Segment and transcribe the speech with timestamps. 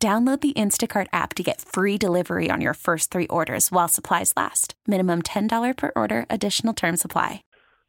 [0.00, 4.32] Download the Instacart app to get free delivery on your first three orders while supplies
[4.36, 4.74] last.
[4.86, 7.42] Minimum $10 per order, additional term supply.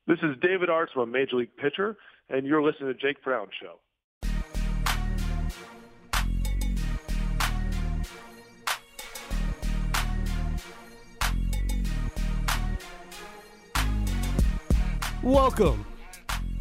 [0.07, 3.45] This is David Arts, I'm a Major League pitcher, and you're listening to Jake Brown
[3.61, 3.79] Show.
[15.21, 15.85] Welcome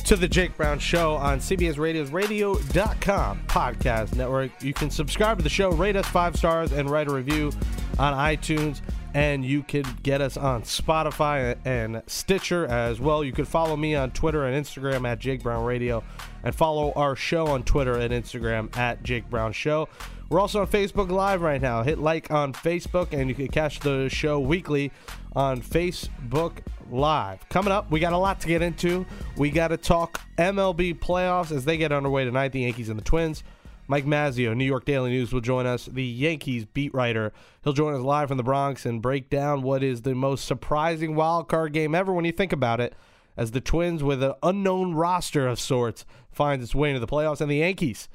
[0.09, 4.51] to the Jake Brown Show on CBS Radio's radio.com podcast network.
[4.63, 7.53] You can subscribe to the show, rate us five stars, and write a review
[7.99, 8.81] on iTunes.
[9.13, 13.23] And you can get us on Spotify and Stitcher as well.
[13.23, 16.03] You can follow me on Twitter and Instagram at Jake Brown Radio,
[16.43, 19.91] and follow our show on Twitter and Instagram at Jake Brown Show.
[20.31, 21.83] We're also on Facebook Live right now.
[21.83, 24.93] Hit like on Facebook, and you can catch the show weekly
[25.35, 26.59] on Facebook
[26.91, 27.49] Live.
[27.49, 29.07] Coming up, we got a lot to get into.
[29.39, 33.05] We got to talk MLB playoffs as they get underway tonight, the Yankees and the
[33.05, 33.43] Twins.
[33.87, 37.33] Mike Mazzeo, New York Daily News, will join us, the Yankees beat writer.
[37.65, 41.15] He'll join us live from the Bronx and break down what is the most surprising
[41.15, 42.95] wild card game ever when you think about it,
[43.35, 47.41] as the Twins, with an unknown roster of sorts, finds its way into the playoffs,
[47.41, 48.11] and the Yankees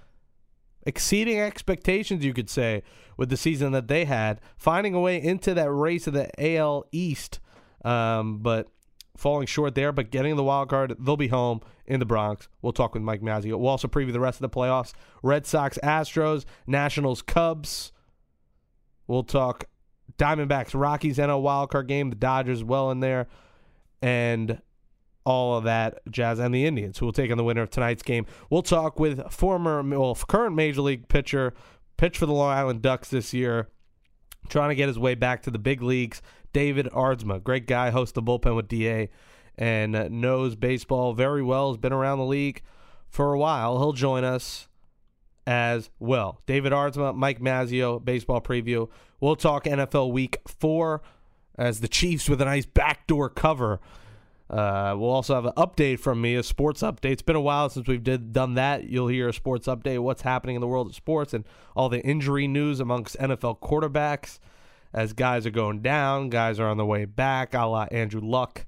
[0.86, 2.84] exceeding expectations, you could say,
[3.17, 6.86] with the season that they had, finding a way into that race of the AL
[6.92, 7.40] East,
[7.86, 8.67] um, but
[9.16, 9.92] falling short there.
[9.92, 12.48] But getting the wild card, they'll be home in the Bronx.
[12.62, 13.58] We'll talk with Mike Mazzeo.
[13.58, 17.92] We'll also preview the rest of the playoffs: Red Sox, Astros, Nationals, Cubs.
[19.08, 19.66] We'll talk
[20.18, 22.09] Diamondbacks, Rockies, and a wild card game.
[22.09, 23.28] The Dodgers well in there,
[24.02, 24.62] and
[25.25, 28.03] all of that jazz and the Indians, who will take on the winner of tonight's
[28.03, 28.25] game.
[28.50, 31.53] We'll talk with former, well, current major league pitcher,
[31.97, 33.69] pitched for the Long Island Ducks this year,
[34.50, 36.22] trying to get his way back to the big leagues.
[36.51, 39.09] David Aardsma, great guy, hosts the bullpen with DA,
[39.57, 41.69] and knows baseball very well.
[41.69, 42.62] Has been around the league
[43.09, 43.79] for a while.
[43.79, 44.67] He'll join us
[45.45, 46.41] as well.
[46.45, 48.89] David Aardsma, Mike Mazzeo, baseball preview.
[49.19, 51.01] We'll talk NFL Week Four
[51.57, 53.79] as the Chiefs with a nice backdoor cover
[54.53, 57.14] uh, we'll also have an update from me, a sports update.
[57.14, 58.84] It's been a while since we've did done that.
[58.84, 61.44] You'll hear a sports update, what's happening in the world of sports, and
[61.75, 64.38] all the injury news amongst NFL quarterbacks
[64.94, 68.68] as guys are going down, guys are on the way back, a la Andrew Luck,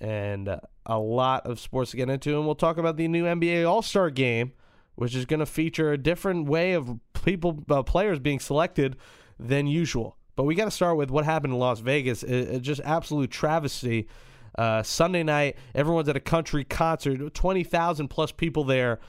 [0.00, 2.36] and uh, a lot of sports to get into.
[2.36, 4.54] And we'll talk about the new NBA All Star Game,
[4.96, 8.96] which is going to feature a different way of people, uh, players being selected
[9.38, 10.16] than usual.
[10.34, 12.24] But we got to start with what happened in Las Vegas.
[12.24, 14.08] It, it just absolute travesty
[14.56, 19.00] uh, Sunday night, everyone's at a country concert, 20,000 plus people there,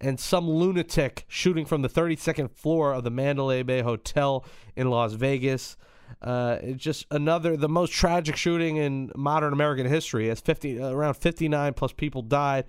[0.00, 4.44] and some lunatic shooting from the 32nd floor of the Mandalay Bay Hotel
[4.76, 5.76] in Las Vegas.
[6.22, 10.30] Uh, it's just another, the most tragic shooting in modern American history.
[10.30, 12.64] As 50, uh, around 59 plus people died,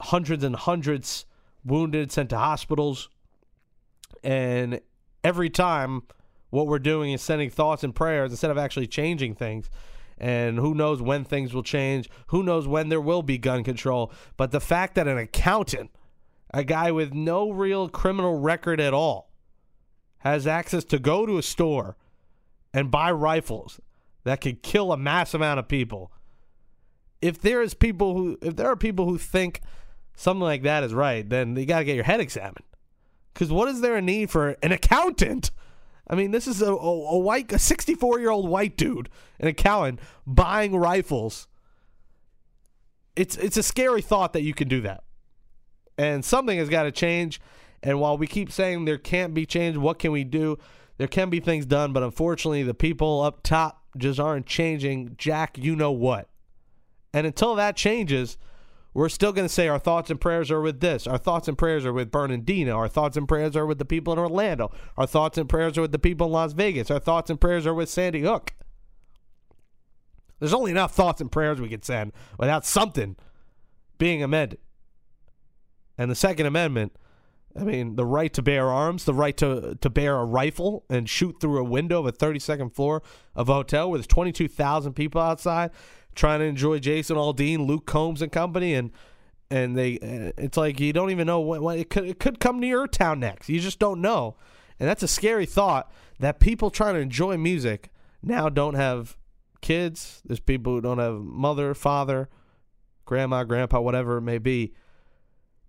[0.00, 1.26] hundreds and hundreds
[1.64, 3.08] wounded, sent to hospitals.
[4.22, 4.80] And
[5.22, 6.02] every time,
[6.50, 9.68] what we're doing is sending thoughts and prayers instead of actually changing things
[10.20, 12.08] and who knows when things will change.
[12.28, 14.12] Who knows when there will be gun control.
[14.36, 15.90] But the fact that an accountant,
[16.52, 19.30] a guy with no real criminal record at all,
[20.18, 21.96] has access to go to a store
[22.74, 23.80] and buy rifles
[24.24, 26.12] that could kill a mass amount of people.
[27.20, 29.60] If there is people who if there are people who think
[30.14, 32.64] something like that is right, then you got to get your head examined.
[33.34, 35.50] Cuz what is there a need for an accountant
[36.10, 39.08] I mean, this is a, a, a white, a 64 year old white dude
[39.38, 41.48] in a Cowan buying rifles.
[43.16, 45.02] It's it's a scary thought that you can do that,
[45.96, 47.40] and something has got to change.
[47.82, 50.58] And while we keep saying there can't be change, what can we do?
[50.98, 55.14] There can be things done, but unfortunately, the people up top just aren't changing.
[55.16, 56.28] Jack, you know what?
[57.12, 58.36] And until that changes,
[58.98, 61.06] we're still going to say our thoughts and prayers are with this.
[61.06, 62.74] Our thoughts and prayers are with Bernardino.
[62.74, 64.72] Our thoughts and prayers are with the people in Orlando.
[64.96, 66.90] Our thoughts and prayers are with the people in Las Vegas.
[66.90, 68.54] Our thoughts and prayers are with Sandy Hook.
[70.40, 73.14] There's only enough thoughts and prayers we can send without something
[73.98, 74.58] being amended.
[75.96, 76.92] And the Second Amendment,
[77.56, 81.08] I mean, the right to bear arms, the right to, to bear a rifle and
[81.08, 83.04] shoot through a window of a 32nd floor
[83.36, 85.70] of a hotel where there's 22,000 people outside
[86.18, 88.90] trying to enjoy Jason Aldean, Luke Combs and company, and
[89.50, 92.40] and they uh, it's like you don't even know what, what it could it could
[92.40, 93.48] come to your town next.
[93.48, 94.36] You just don't know.
[94.80, 97.90] And that's a scary thought that people trying to enjoy music
[98.22, 99.16] now don't have
[99.60, 100.20] kids.
[100.24, 102.28] There's people who don't have mother, father,
[103.04, 104.74] grandma, grandpa, whatever it may be,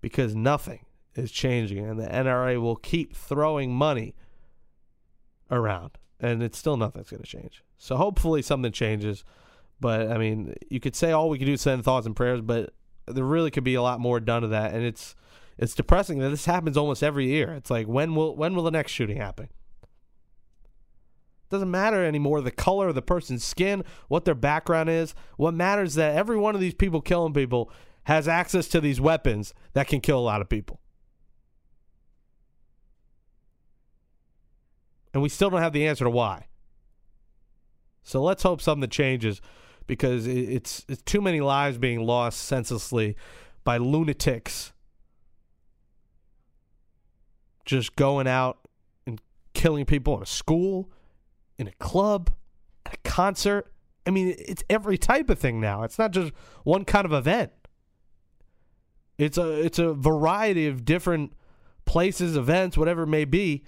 [0.02, 0.86] because nothing
[1.16, 1.86] is changing.
[1.86, 4.16] And the NRA will keep throwing money
[5.50, 7.64] around, and it's still nothing's going to change.
[7.78, 9.24] So hopefully something changes.
[9.80, 12.42] But I mean, you could say all we can do is send thoughts and prayers,
[12.42, 12.74] but
[13.08, 15.16] there really could be a lot more done to that, and it's
[15.58, 17.54] it's depressing that this happens almost every year.
[17.54, 19.46] It's like when will when will the next shooting happen?
[19.46, 25.16] It doesn't matter anymore the color of the person's skin, what their background is.
[25.38, 27.72] What matters is that every one of these people killing people
[28.04, 30.80] has access to these weapons that can kill a lot of people.
[35.14, 36.48] And we still don't have the answer to why.
[38.04, 39.42] So let's hope something changes
[39.90, 43.16] because it's, it's too many lives being lost senselessly
[43.64, 44.72] by lunatics
[47.66, 48.60] just going out
[49.08, 49.20] and
[49.56, 50.92] killing people in a school,
[51.58, 52.30] in a club,
[52.86, 53.74] at a concert.
[54.06, 55.82] I mean, it's every type of thing now.
[55.82, 56.34] It's not just
[56.64, 57.52] one kind of event.
[59.18, 61.34] It's a it's a variety of different
[61.86, 63.66] places, events, whatever it may be,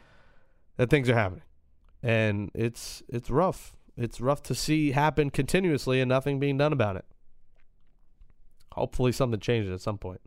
[0.77, 1.43] that things are happening,
[2.03, 3.75] and it's it's rough.
[4.01, 7.05] It's rough to see happen continuously and nothing being done about it.
[8.71, 10.21] Hopefully, something changes at some point.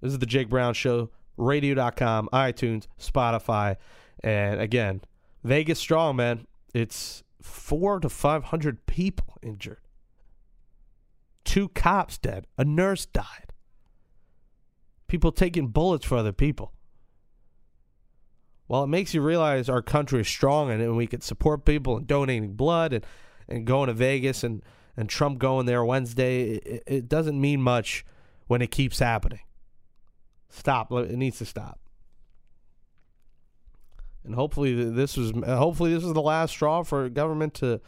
[0.00, 3.76] This is the Jake Brown Show, radio.com, iTunes, Spotify.
[4.24, 5.02] And again,
[5.44, 6.46] Vegas strong, man.
[6.72, 9.80] It's four to 500 people injured.
[11.44, 12.46] Two cops dead.
[12.56, 13.52] A nurse died.
[15.08, 16.72] People taking bullets for other people.
[18.68, 21.96] Well, it makes you realize our country is strong and, and we can support people
[21.96, 23.06] and donating blood and,
[23.48, 24.62] and going to Vegas and,
[24.96, 26.56] and Trump going there Wednesday.
[26.56, 28.04] It, it doesn't mean much
[28.46, 29.40] when it keeps happening.
[30.50, 30.92] Stop.
[30.92, 31.80] It needs to stop.
[34.24, 37.80] And hopefully this was hopefully this is the last straw for government to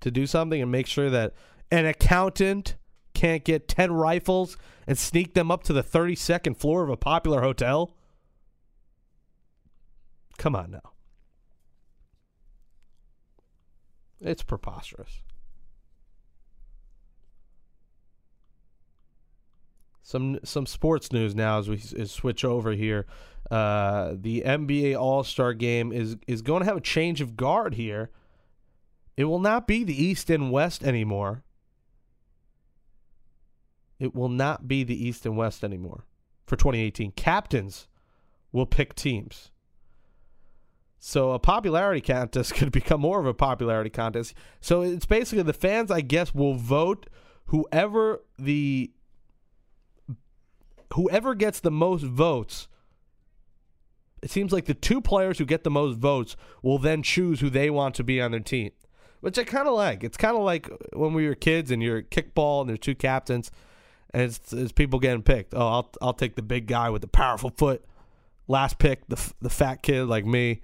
[0.00, 1.34] to do something and make sure that
[1.72, 2.76] an accountant
[3.14, 4.56] can't get 10 rifles
[4.86, 7.96] and sneak them up to the 32nd floor of a popular hotel.
[10.38, 10.92] Come on now.
[14.20, 15.20] It's preposterous.
[20.02, 23.06] Some some sports news now as we as switch over here.
[23.50, 27.74] Uh, the NBA All Star Game is is going to have a change of guard
[27.74, 28.10] here.
[29.16, 31.42] It will not be the East and West anymore.
[33.98, 36.04] It will not be the East and West anymore
[36.46, 37.12] for 2018.
[37.12, 37.88] Captains
[38.52, 39.50] will pick teams.
[40.98, 44.34] So a popularity contest could become more of a popularity contest.
[44.60, 47.08] So it's basically the fans, I guess, will vote
[47.46, 48.90] whoever the
[50.94, 52.68] whoever gets the most votes,
[54.22, 57.50] it seems like the two players who get the most votes will then choose who
[57.50, 58.70] they want to be on their team,
[59.20, 60.02] which I kind of like.
[60.02, 63.50] It's kind of like when we were kids and you're kickball and there's two captains,
[64.10, 65.54] and it's, it's, people getting picked.
[65.54, 67.84] Oh, I'll I'll take the big guy with the powerful foot.
[68.48, 70.62] Last pick, the the fat kid like me,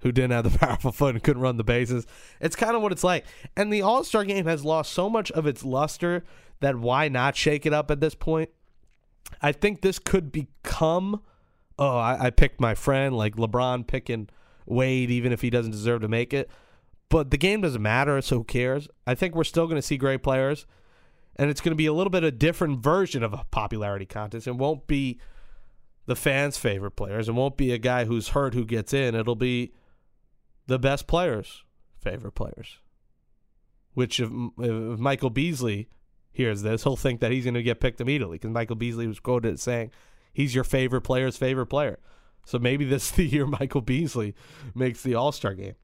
[0.00, 2.06] who didn't have the powerful foot and couldn't run the bases.
[2.40, 3.26] It's kind of what it's like.
[3.56, 6.24] And the All Star game has lost so much of its luster
[6.60, 8.50] that why not shake it up at this point?
[9.42, 11.22] I think this could become.
[11.78, 14.28] Oh, I, I picked my friend, like LeBron picking
[14.66, 16.50] Wade, even if he doesn't deserve to make it.
[17.08, 18.88] But the game doesn't matter, so who cares?
[19.06, 20.66] I think we're still going to see great players,
[21.36, 24.04] and it's going to be a little bit of a different version of a popularity
[24.04, 24.46] contest.
[24.46, 25.18] It won't be
[26.06, 27.28] the fans' favorite players.
[27.28, 29.14] It won't be a guy who's hurt who gets in.
[29.14, 29.72] It'll be
[30.68, 31.64] the best players'
[31.98, 32.78] favorite players.
[33.94, 35.88] Which if, if Michael Beasley
[36.30, 39.18] hears this, he'll think that he's going to get picked immediately because Michael Beasley was
[39.18, 39.90] quoted as saying
[40.32, 41.98] he's your favorite player's favorite player.
[42.46, 44.34] So maybe this is the year Michael Beasley
[44.74, 45.74] makes the All Star game.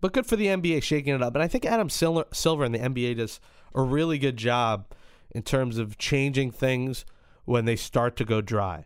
[0.00, 1.34] But good for the NBA shaking it up.
[1.34, 3.40] And I think Adam Silver and the NBA does
[3.74, 4.86] a really good job
[5.30, 7.04] in terms of changing things
[7.44, 8.84] when they start to go dry.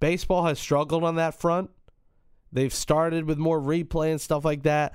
[0.00, 1.70] Baseball has struggled on that front.
[2.54, 4.94] They've started with more replay and stuff like that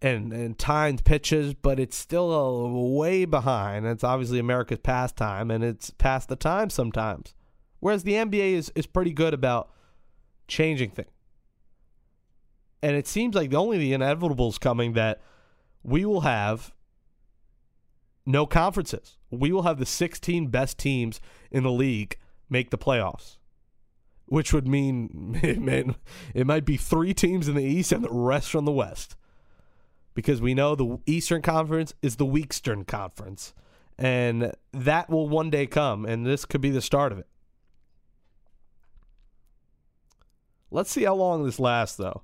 [0.00, 3.84] and, and timed pitches, but it's still a, way behind.
[3.84, 7.34] It's obviously America's pastime, and it's past the time sometimes.
[7.80, 9.70] Whereas the NBA is, is pretty good about
[10.46, 11.10] changing things.
[12.82, 15.20] And it seems like the only the inevitable is coming that
[15.82, 16.74] we will have
[18.26, 19.16] no conferences.
[19.30, 21.20] We will have the 16 best teams
[21.50, 23.38] in the league make the playoffs,
[24.26, 25.96] which would mean it,
[26.34, 29.16] it might be three teams in the East and the rest from the West
[30.14, 33.52] because we know the Eastern Conference is the Weekstern Conference,
[33.98, 37.26] and that will one day come, and this could be the start of it.
[40.70, 42.22] Let's see how long this lasts, though.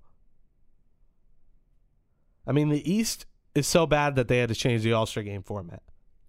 [2.46, 5.22] I mean, the East is so bad that they had to change the All Star
[5.22, 5.82] game format.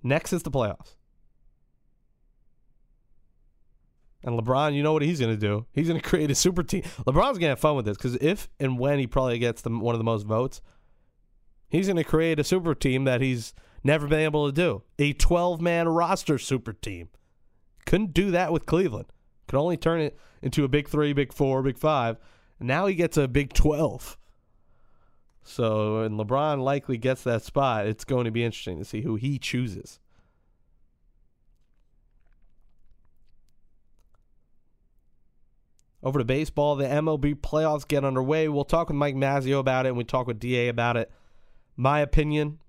[0.03, 0.95] Next is the playoffs.
[4.23, 5.65] And LeBron, you know what he's going to do?
[5.73, 6.83] He's going to create a super team.
[7.05, 9.69] LeBron's going to have fun with this because if and when he probably gets the,
[9.69, 10.61] one of the most votes,
[11.69, 14.83] he's going to create a super team that he's never been able to do.
[14.99, 17.09] A 12 man roster super team.
[17.85, 19.07] Couldn't do that with Cleveland.
[19.47, 22.17] Could only turn it into a big three, big four, big five.
[22.59, 24.17] And now he gets a big 12.
[25.43, 27.87] So, and LeBron likely gets that spot.
[27.87, 29.99] It's going to be interesting to see who he chooses.
[36.03, 38.47] Over to baseball, the MLB playoffs get underway.
[38.47, 41.11] We'll talk with Mike Mazzeo about it, and we talk with DA about it.
[41.75, 42.59] My opinion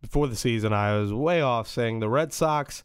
[0.00, 2.84] before the season, I was way off saying the Red Sox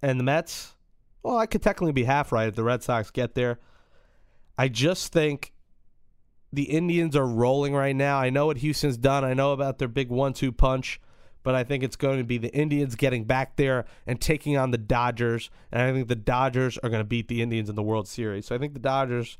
[0.00, 0.74] and the Mets.
[1.22, 3.58] Well, I could technically be half right if the Red Sox get there.
[4.56, 5.52] I just think
[6.52, 8.18] the Indians are rolling right now.
[8.18, 9.24] I know what Houston's done.
[9.24, 11.00] I know about their big one-two punch,
[11.42, 14.70] but I think it's going to be the Indians getting back there and taking on
[14.70, 17.82] the Dodgers, and I think the Dodgers are going to beat the Indians in the
[17.82, 18.46] World Series.
[18.46, 19.38] So I think the Dodgers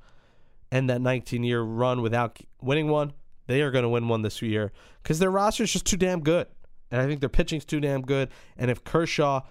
[0.71, 3.13] end that 19-year run without winning one.
[3.47, 6.21] They are going to win one this year because their roster is just too damn
[6.21, 6.47] good,
[6.91, 8.31] and I think their pitching's too damn good.
[8.57, 9.43] And if Kershaw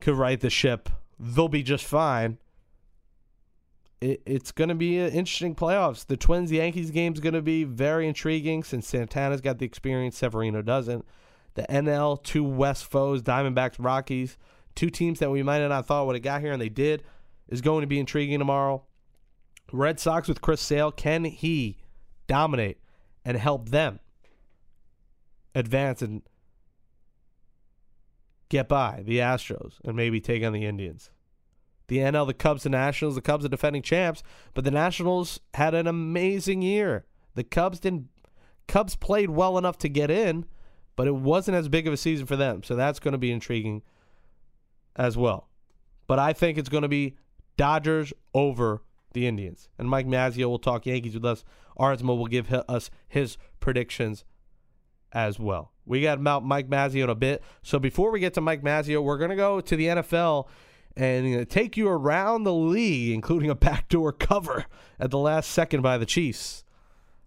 [0.00, 0.88] could right the ship,
[1.18, 2.38] they'll be just fine
[4.00, 6.06] it, it's going to be an interesting playoffs.
[6.06, 10.16] The Twins Yankees game is going to be very intriguing since Santana's got the experience,
[10.16, 11.04] Severino doesn't.
[11.58, 14.38] The NL, two West foes, Diamondbacks, Rockies,
[14.76, 17.02] two teams that we might have not thought would have got here and they did,
[17.48, 18.84] is going to be intriguing tomorrow.
[19.72, 21.78] Red Sox with Chris Sale, can he
[22.28, 22.78] dominate
[23.24, 23.98] and help them
[25.52, 26.22] advance and
[28.48, 31.10] get by the Astros and maybe take on the Indians?
[31.88, 33.16] the NL, the Cubs, the Nationals.
[33.16, 34.22] The Cubs are defending champs,
[34.54, 37.06] but the Nationals had an amazing year.
[37.34, 38.08] The Cubs didn't.
[38.68, 40.44] Cubs played well enough to get in,
[40.98, 42.64] but it wasn't as big of a season for them.
[42.64, 43.82] So that's going to be intriguing
[44.96, 45.48] as well.
[46.08, 47.14] But I think it's going to be
[47.56, 49.68] Dodgers over the Indians.
[49.78, 51.44] And Mike Mazzeo will talk Yankees with us.
[51.78, 54.24] Aardsma will give us his predictions
[55.12, 55.70] as well.
[55.86, 57.44] We got Mike Mazzeo in a bit.
[57.62, 60.48] So before we get to Mike Mazzeo, we're going to go to the NFL
[60.96, 64.66] and take you around the league, including a backdoor cover
[64.98, 66.64] at the last second by the Chiefs.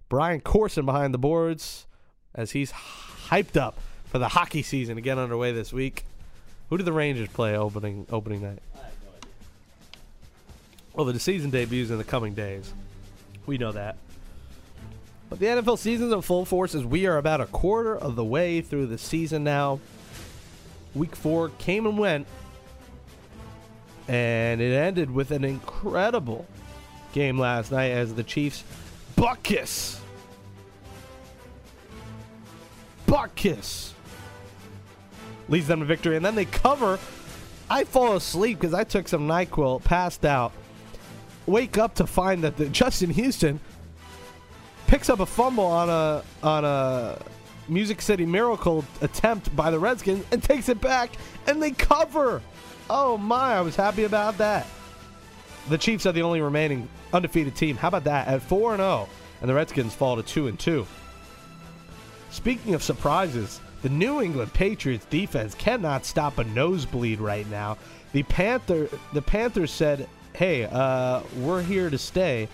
[0.10, 1.88] Brian Corson behind the boards
[2.34, 6.06] as he's hyped up for the hockey season to get underway this week.
[6.70, 8.60] Who do the Rangers play opening opening night?
[10.94, 12.74] Well, the season debuts in the coming days.
[13.46, 13.98] We know that.
[15.30, 18.26] But the NFL season's in full force as we are about a quarter of the
[18.26, 19.80] way through the season now.
[20.94, 22.28] Week four came and went,
[24.10, 26.46] and it ended with an incredible
[27.14, 28.66] game last night as the Chiefs
[29.16, 30.01] Buckus.
[33.12, 33.92] Buckus
[35.50, 36.98] leads them to victory, and then they cover.
[37.70, 40.54] I fall asleep because I took some Nyquil, passed out.
[41.46, 43.60] Wake up to find that the Justin Houston
[44.88, 47.22] picks up a fumble on a on a
[47.68, 51.12] Music City Miracle attempt by the Redskins and takes it back,
[51.48, 52.42] and they cover.
[52.90, 54.66] Oh my, I was happy about that.
[55.68, 57.76] The Chiefs are the only remaining undefeated team.
[57.76, 58.28] How about that?
[58.30, 59.10] At 4 and 0,
[59.42, 60.88] and the Redskins fall to 2 and 2.
[62.32, 67.78] Speaking of surprises, the New England Patriots defense cannot stop a nosebleed right now.
[68.14, 72.48] The Panther the Panthers said, "Hey, uh, we're here to stay."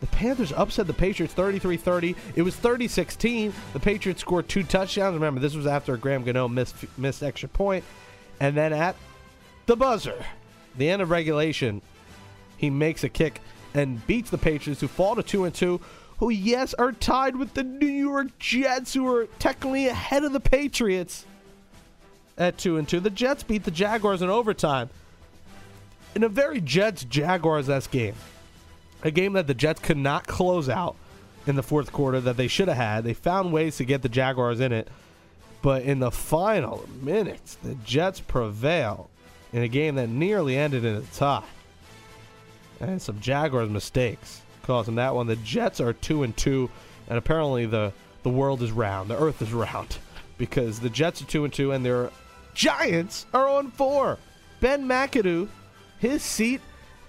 [0.00, 2.16] The Panthers upset the Patriots 33-30.
[2.34, 3.52] It was 30-16.
[3.72, 5.14] The Patriots scored two touchdowns.
[5.14, 7.48] Remember, this was after Graham Gano missed missed extra.
[8.40, 8.96] And then at
[9.66, 10.24] the buzzer.
[10.76, 11.82] The end of regulation.
[12.56, 13.40] He makes a kick
[13.74, 15.80] and beats the Patriots, who fall to two and two.
[16.18, 20.40] Who, yes, are tied with the New York Jets, who are technically ahead of the
[20.40, 21.26] Patriots
[22.38, 23.00] at two and two.
[23.00, 24.90] The Jets beat the Jaguars in overtime
[26.14, 28.14] in a very Jets Jaguars esque game.
[29.02, 30.96] A game that the Jets could not close out
[31.46, 33.04] in the fourth quarter that they should have had.
[33.04, 34.88] They found ways to get the Jaguars in it,
[35.60, 39.10] but in the final minutes, the Jets prevail
[39.52, 41.42] in a game that nearly ended in a tie.
[42.80, 45.26] And some Jaguars mistakes causing that one.
[45.26, 46.70] The Jets are two and two,
[47.08, 47.92] and apparently the
[48.22, 49.98] the world is round, the Earth is round,
[50.38, 52.10] because the Jets are two and two, and their
[52.54, 54.18] Giants are on four.
[54.60, 55.48] Ben McAdoo,
[55.98, 56.60] his seat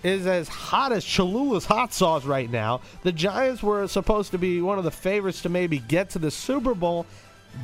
[0.04, 2.82] is as hot as Cholula's hot sauce right now.
[3.04, 6.32] The Giants were supposed to be one of the favorites to maybe get to the
[6.32, 7.06] Super Bowl.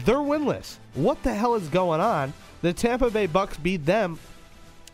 [0.05, 0.77] They're winless.
[0.93, 2.34] What the hell is going on?
[2.62, 4.19] The Tampa Bay Bucks beat them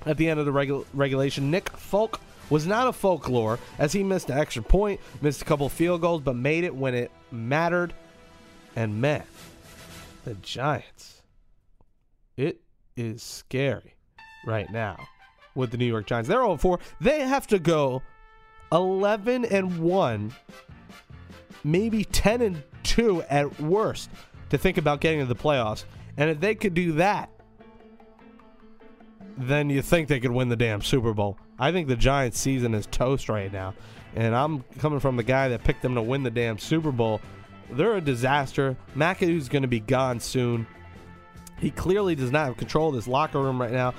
[0.06, 1.52] at the end of the regu- regulation.
[1.52, 5.68] Nick Folk was not a folklore as he missed an extra point, missed a couple
[5.70, 7.94] field goals, but made it when it mattered.
[8.76, 9.24] And man,
[10.26, 11.22] the Giants,
[12.38, 12.62] it
[12.96, 13.96] is scary
[14.46, 15.08] right now
[15.56, 16.28] with the New York Giants.
[16.28, 16.80] They're 0 4.
[17.02, 18.02] They have to go
[18.72, 20.34] 11 and 1,
[21.64, 24.10] maybe 10 and 2 at worst
[24.50, 25.86] to think about getting to the playoffs.
[26.18, 27.30] And if they could do that,
[29.38, 31.38] then you think they could win the damn Super Bowl.
[31.58, 33.74] I think the Giants season is toast right now.
[34.16, 37.22] And I'm coming from the guy that picked them to win the damn Super Bowl.
[37.72, 38.78] They're a disaster.
[38.96, 40.68] McAdoo's going to be gone soon.
[41.60, 43.94] He clearly does not have control of this locker room right now.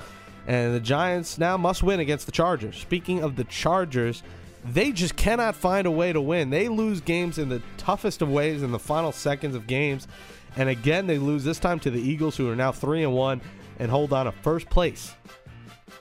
[0.47, 2.77] And the Giants now must win against the Chargers.
[2.77, 4.23] Speaking of the Chargers,
[4.63, 6.49] they just cannot find a way to win.
[6.49, 10.07] They lose games in the toughest of ways in the final seconds of games.
[10.55, 13.41] And again, they lose this time to the Eagles, who are now 3 and 1
[13.79, 15.13] and hold on to first place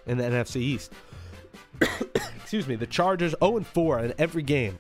[0.07, 0.93] in the NFC East.
[2.37, 4.79] Excuse me, the Chargers 0 and 4 in every game.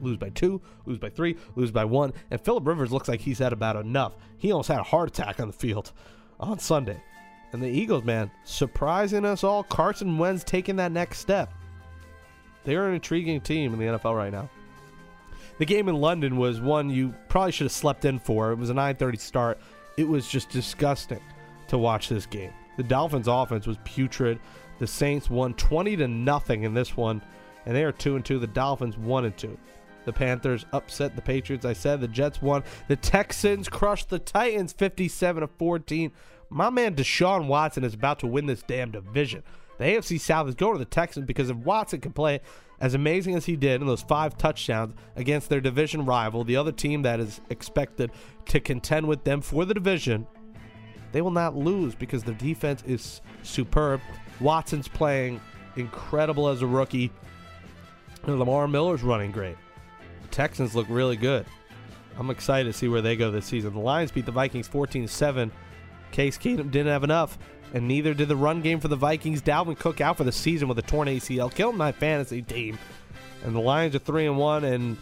[0.00, 2.12] Lose by two, lose by three, lose by one.
[2.30, 4.14] And Philip Rivers looks like he's had about enough.
[4.38, 5.92] He almost had a heart attack on the field
[6.40, 7.00] on Sunday.
[7.52, 9.62] And the Eagles, man, surprising us all.
[9.62, 11.52] Carson Wentz taking that next step.
[12.64, 14.50] They're an intriguing team in the NFL right now.
[15.58, 18.50] The game in London was one you probably should have slept in for.
[18.50, 19.58] It was a 9:30 start.
[19.96, 21.20] It was just disgusting
[21.68, 22.52] to watch this game.
[22.76, 24.40] The Dolphins offense was putrid.
[24.78, 27.22] The Saints won 20 to nothing in this one,
[27.66, 28.38] and they are 2 and 2.
[28.38, 29.58] The Dolphins 1 and 2.
[30.04, 31.64] The Panthers upset the Patriots.
[31.64, 32.62] I said the Jets won.
[32.88, 36.12] The Texans crushed the Titans 57 to 14.
[36.50, 39.42] My man Deshaun Watson is about to win this damn division.
[39.78, 42.40] The AFC South is going to the Texans because if Watson can play
[42.80, 46.72] as amazing as he did in those five touchdowns against their division rival, the other
[46.72, 48.10] team that is expected
[48.46, 50.26] to contend with them for the division,
[51.12, 54.00] they will not lose because their defense is superb.
[54.40, 55.40] Watson's playing
[55.76, 57.12] incredible as a rookie.
[58.24, 59.56] And Lamar Miller's running great.
[60.22, 61.46] The Texans look really good.
[62.16, 63.74] I'm excited to see where they go this season.
[63.74, 65.52] The Lions beat the Vikings 14 7.
[66.12, 67.38] Case Keenum didn't have enough,
[67.72, 69.42] and neither did the run game for the Vikings.
[69.42, 72.78] Dalvin Cook out for the season with a torn ACL, killed my fantasy team.
[73.42, 74.96] And the Lions are three and one and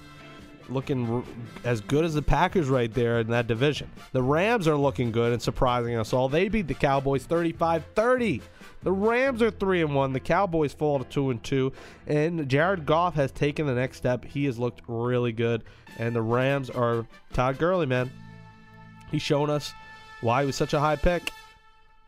[0.73, 1.25] looking
[1.65, 3.91] as good as the Packers right there in that division.
[4.13, 6.29] The Rams are looking good and surprising us all.
[6.29, 8.41] They beat the Cowboys 35-30.
[8.83, 10.13] The Rams are 3 and 1.
[10.13, 11.73] The Cowboys fall to 2 and 2.
[12.07, 14.25] And Jared Goff has taken the next step.
[14.25, 15.63] He has looked really good.
[15.99, 18.11] And the Rams are Todd Gurley, man.
[19.11, 19.73] He's shown us
[20.21, 21.31] why he was such a high pick.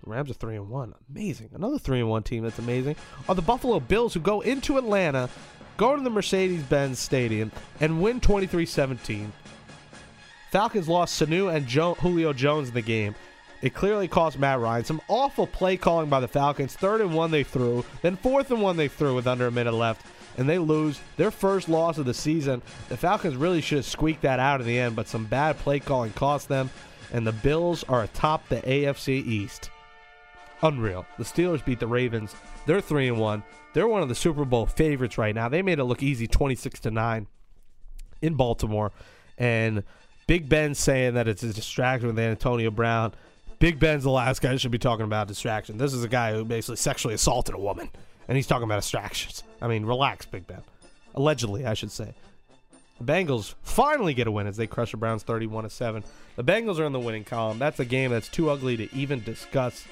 [0.02, 0.94] The Rams are 3 and 1.
[1.10, 1.50] Amazing.
[1.54, 2.96] Another 3 and 1 team that's amazing
[3.28, 5.30] are the Buffalo Bills who go into Atlanta,
[5.76, 9.30] go to the Mercedes-Benz Stadium and win 23-17.
[10.50, 13.14] Falcons lost Sanu and jo- Julio Jones in the game.
[13.60, 16.74] It clearly cost Matt Ryan some awful play calling by the Falcons.
[16.74, 19.74] Third and one they threw, then fourth and one they threw with under a minute
[19.74, 20.06] left,
[20.36, 22.62] and they lose their first loss of the season.
[22.88, 25.80] The Falcons really should have squeaked that out in the end, but some bad play
[25.80, 26.70] calling cost them,
[27.12, 29.70] and the Bills are atop the AFC East.
[30.62, 31.06] Unreal.
[31.18, 32.34] The Steelers beat the Ravens.
[32.66, 33.42] They're three and one.
[33.74, 35.48] They're one of the Super Bowl favorites right now.
[35.48, 37.26] They made it look easy, twenty six to nine,
[38.22, 38.92] in Baltimore,
[39.36, 39.82] and
[40.26, 43.12] Big Ben saying that it's a distraction with Antonio Brown.
[43.58, 45.76] Big Ben's the last guy that should be talking about distraction.
[45.76, 47.90] This is a guy who basically sexually assaulted a woman,
[48.28, 49.42] and he's talking about distractions.
[49.60, 50.62] I mean, relax, Big Ben.
[51.14, 52.14] Allegedly, I should say.
[53.00, 56.04] The Bengals finally get a win as they crush the Browns 31 to 7.
[56.36, 57.58] The Bengals are in the winning column.
[57.58, 59.84] That's a game that's too ugly to even discuss.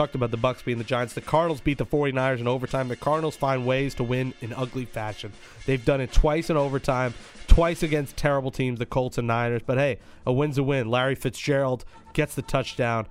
[0.00, 1.12] Talked about the Bucks beating the Giants.
[1.12, 2.88] The Cardinals beat the 49ers in overtime.
[2.88, 5.30] The Cardinals find ways to win in ugly fashion.
[5.66, 7.12] They've done it twice in overtime,
[7.48, 9.60] twice against terrible teams, the Colts and Niners.
[9.60, 10.88] But hey, a win's a win.
[10.88, 11.84] Larry Fitzgerald
[12.14, 13.08] gets the touchdown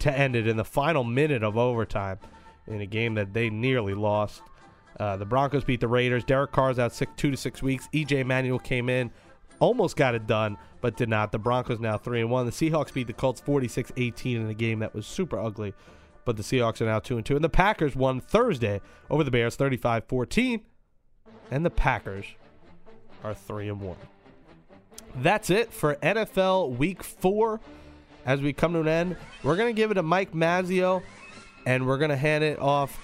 [0.00, 2.18] to end it in the final minute of overtime
[2.66, 4.42] in a game that they nearly lost.
[4.98, 6.24] Uh, the Broncos beat the Raiders.
[6.24, 7.88] Derek Carr's out six, two to six weeks.
[7.94, 9.12] EJ Manuel came in,
[9.60, 11.30] almost got it done, but did not.
[11.30, 12.46] The Broncos now three and one.
[12.46, 15.72] The Seahawks beat the Colts 46-18 in a game that was super ugly,
[16.24, 17.34] but the Seahawks are now two and two.
[17.34, 18.80] And the Packers won Thursday
[19.10, 20.60] over the Bears 35-14,
[21.50, 22.26] and the Packers
[23.24, 23.96] are three and one.
[25.16, 27.60] That's it for NFL Week Four.
[28.24, 31.02] As we come to an end, we're gonna give it to Mike Mazzeo
[31.66, 32.98] and we're gonna hand it off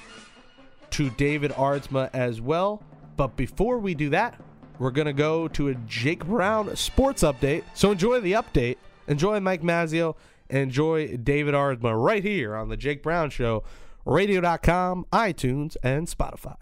[0.91, 2.83] to David Aardsma as well.
[3.17, 4.41] But before we do that,
[4.79, 7.65] we're going to go to a Jake Brown sports update.
[7.75, 8.77] So enjoy the update.
[9.09, 10.15] Enjoy Mike Mazzeo.
[10.51, 13.65] Enjoy David Aardsma right here on the Jake Brown Show,
[14.05, 16.57] radio.com, iTunes, and Spotify.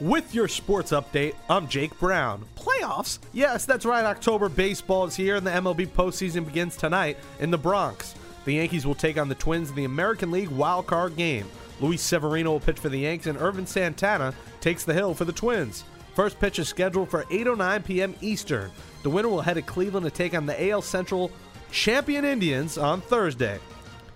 [0.00, 2.46] With your sports update, I'm Jake Brown.
[2.56, 3.18] Playoffs?
[3.34, 4.04] Yes, that's right.
[4.04, 8.14] October baseball is here, and the MLB postseason begins tonight in the Bronx.
[8.46, 11.46] The Yankees will take on the Twins in the American League wild card game.
[11.80, 15.32] Luis Severino will pitch for the Yanks, and Ervin Santana takes the hill for the
[15.32, 15.84] Twins.
[16.14, 18.14] First pitch is scheduled for 8:09 p.m.
[18.22, 18.70] Eastern.
[19.02, 21.30] The winner will head to Cleveland to take on the AL Central
[21.70, 23.58] champion Indians on Thursday.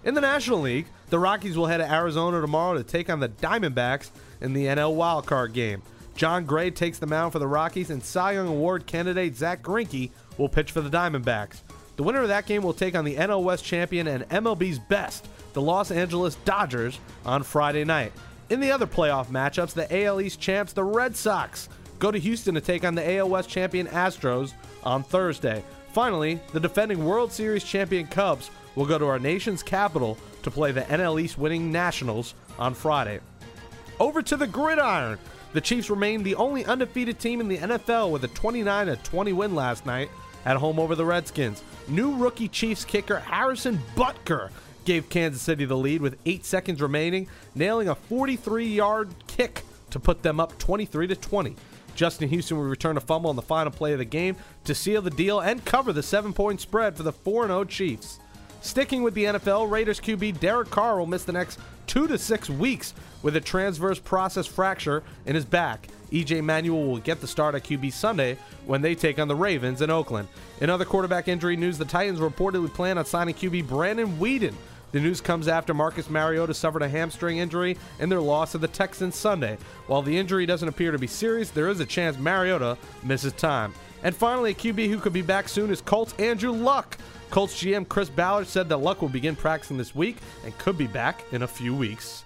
[0.04, 3.28] In the National League, the Rockies will head to Arizona tomorrow to take on the
[3.28, 5.82] Diamondbacks in the NL wildcard game.
[6.14, 10.10] Jon Gray takes the mound for the Rockies, and Cy Young Award candidate Zack Greinke
[10.38, 11.60] will pitch for the Diamondbacks.
[11.96, 15.28] The winner of that game will take on the NL West champion and MLB's best,
[15.54, 18.12] the Los Angeles Dodgers, on Friday night.
[18.50, 22.54] In the other playoff matchups, the AL East champs, the Red Sox, go to Houston
[22.54, 24.52] to take on the AL West champion Astros
[24.82, 25.64] on Thursday.
[25.92, 30.72] Finally, the defending World Series champion Cubs will go to our nation's capital to play
[30.72, 33.20] the NL East winning Nationals on Friday.
[34.00, 35.18] Over to the gridiron.
[35.52, 39.54] The Chiefs remain the only undefeated team in the NFL with a 29 20 win
[39.54, 40.10] last night
[40.44, 41.62] at home over the Redskins.
[41.86, 44.50] New rookie Chiefs kicker Harrison Butker
[44.84, 50.22] gave Kansas City the lead with 8 seconds remaining, nailing a 43-yard kick to put
[50.22, 51.56] them up 23 20.
[51.94, 55.02] Justin Houston will return a fumble on the final play of the game to seal
[55.02, 58.18] the deal and cover the 7-point spread for the 4-0 Chiefs.
[58.60, 62.48] Sticking with the NFL, Raiders QB Derek Carr will miss the next two to six
[62.48, 65.88] weeks with a transverse process fracture in his back.
[66.10, 69.82] EJ Manuel will get the start at QB Sunday when they take on the Ravens
[69.82, 70.28] in Oakland.
[70.60, 74.54] In other quarterback injury news, the Titans reportedly plan on signing QB Brandon Weeden.
[74.94, 78.68] The news comes after Marcus Mariota suffered a hamstring injury in their loss to the
[78.68, 79.58] Texans Sunday.
[79.88, 83.74] While the injury doesn't appear to be serious, there is a chance Mariota misses time.
[84.04, 86.96] And finally, a QB who could be back soon is Colts Andrew Luck.
[87.30, 90.86] Colts GM Chris Ballard said that Luck will begin practicing this week and could be
[90.86, 92.22] back in a few weeks.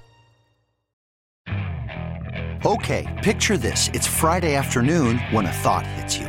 [2.66, 3.88] Okay, picture this.
[3.94, 6.28] It's Friday afternoon when a thought hits you.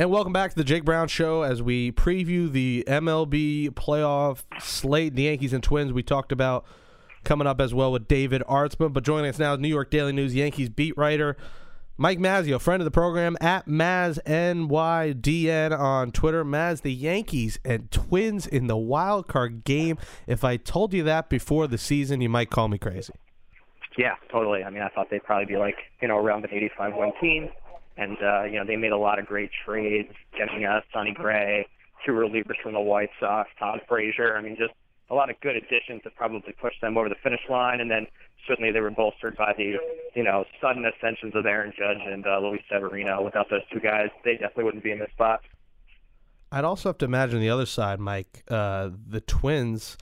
[0.00, 5.14] And welcome back to the Jake Brown Show as we preview the MLB playoff slate,
[5.14, 5.92] the Yankees and Twins.
[5.92, 6.64] We talked about
[7.22, 8.90] coming up as well with David Aardsma.
[8.90, 11.36] But joining us now is New York Daily News Yankees beat writer
[11.98, 16.46] Mike Mazzeo, friend of the program at MazNYDN on Twitter.
[16.46, 19.98] Maz, the Yankees and Twins in the wild card game.
[20.26, 23.12] If I told you that before the season, you might call me crazy.
[23.98, 24.64] Yeah, totally.
[24.64, 27.50] I mean, I thought they'd probably be like, you know, around an 85 win team.
[28.00, 31.66] And, uh, you know, they made a lot of great trades, getting uh, Sonny Gray,
[32.04, 34.36] two relievers from the White Sox, Todd Frazier.
[34.38, 34.72] I mean, just
[35.10, 37.78] a lot of good additions that probably pushed them over the finish line.
[37.78, 38.06] And then
[38.48, 39.76] certainly they were bolstered by the,
[40.14, 43.22] you know, sudden ascensions of Aaron Judge and uh, Luis Severino.
[43.22, 45.42] Without those two guys, they definitely wouldn't be in this spot.
[46.50, 48.44] I'd also have to imagine the other side, Mike.
[48.48, 49.98] Uh, the Twins.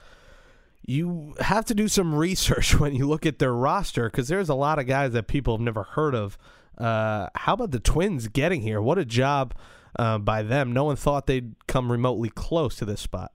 [0.85, 4.55] You have to do some research when you look at their roster because there's a
[4.55, 6.37] lot of guys that people have never heard of.
[6.79, 8.81] Uh, how about the Twins getting here?
[8.81, 9.53] What a job
[9.97, 10.71] uh, by them.
[10.71, 13.31] No one thought they'd come remotely close to this spot.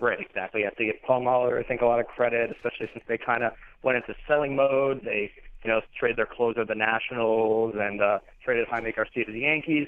[0.00, 0.60] Right, exactly.
[0.60, 3.18] You have to give Paul Molitor, I think, a lot of credit, especially since they
[3.18, 5.02] kind of went into selling mode.
[5.04, 5.30] They,
[5.62, 9.86] you know, traded their closer the Nationals and uh, traded Jaime Garcia to the Yankees,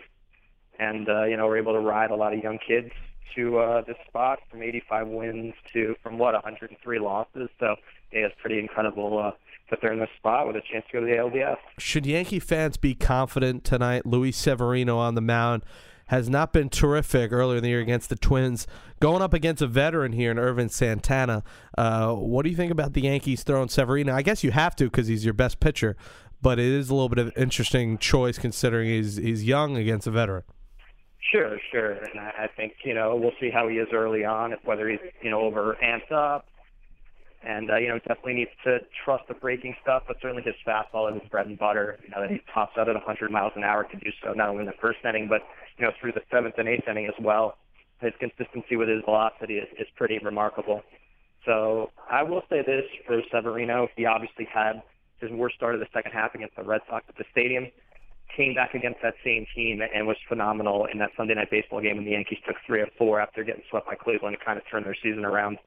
[0.79, 2.93] and uh, you know, were able to ride a lot of young kids
[3.35, 7.49] to uh, this spot from 85 wins to from what 103 losses.
[7.59, 7.75] So
[8.13, 9.33] yeah, it's pretty incredible uh,
[9.71, 11.57] that they're in this spot with a chance to go to the ALDS.
[11.79, 14.07] Should Yankee fans be confident tonight?
[14.07, 15.65] Luis Severino on the mound
[16.07, 18.67] has not been terrific earlier in the year against the Twins.
[19.01, 21.43] Going up against a veteran here in Ervin Santana,
[21.79, 24.15] uh, what do you think about the Yankees throwing Severino?
[24.15, 25.97] I guess you have to because he's your best pitcher,
[26.43, 30.07] but it is a little bit of an interesting choice considering he's he's young against
[30.07, 30.43] a veteran.
[31.33, 34.61] Sure, sure, and I think you know we'll see how he is early on, if
[34.65, 36.47] whether he's you know over amped up,
[37.47, 41.15] and uh, you know definitely needs to trust the breaking stuff, but certainly his fastball
[41.15, 41.99] is his bread and butter.
[42.03, 44.49] You know that he pops out at 100 miles an hour to do so not
[44.49, 45.43] only in the first inning, but
[45.79, 47.57] you know, through the seventh and eighth inning as well.
[48.01, 50.83] His consistency with his velocity is, is pretty remarkable.
[51.45, 54.83] So I will say this for Severino, he obviously had
[55.21, 57.67] his worst start of the second half against the Red Sox at the stadium.
[58.37, 61.97] Came back against that same team and was phenomenal in that Sunday night baseball game
[61.97, 64.65] when the Yankees took three of four after getting swept by Cleveland to kind of
[64.71, 65.59] turn their season around.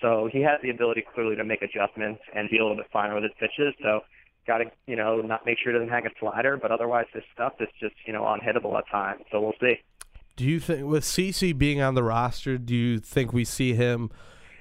[0.00, 3.14] So he has the ability clearly to make adjustments and be a little bit finer
[3.14, 3.74] with his pitches.
[3.82, 4.00] So
[4.46, 7.22] got to, you know, not make sure he doesn't hang a slider, but otherwise his
[7.32, 9.22] stuff is just, you know, unhittable at times.
[9.30, 9.80] So we'll see.
[10.36, 14.10] Do you think, with CC being on the roster, do you think we see him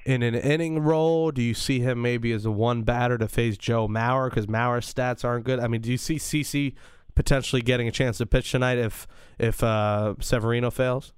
[0.05, 1.31] in an inning role?
[1.31, 4.91] Do you see him maybe as a one batter to face Joe Mauer because Mauer's
[4.91, 5.59] stats aren't good?
[5.59, 6.75] I mean, do you see CC
[7.15, 11.13] potentially getting a chance to pitch tonight if if uh, Severino fails?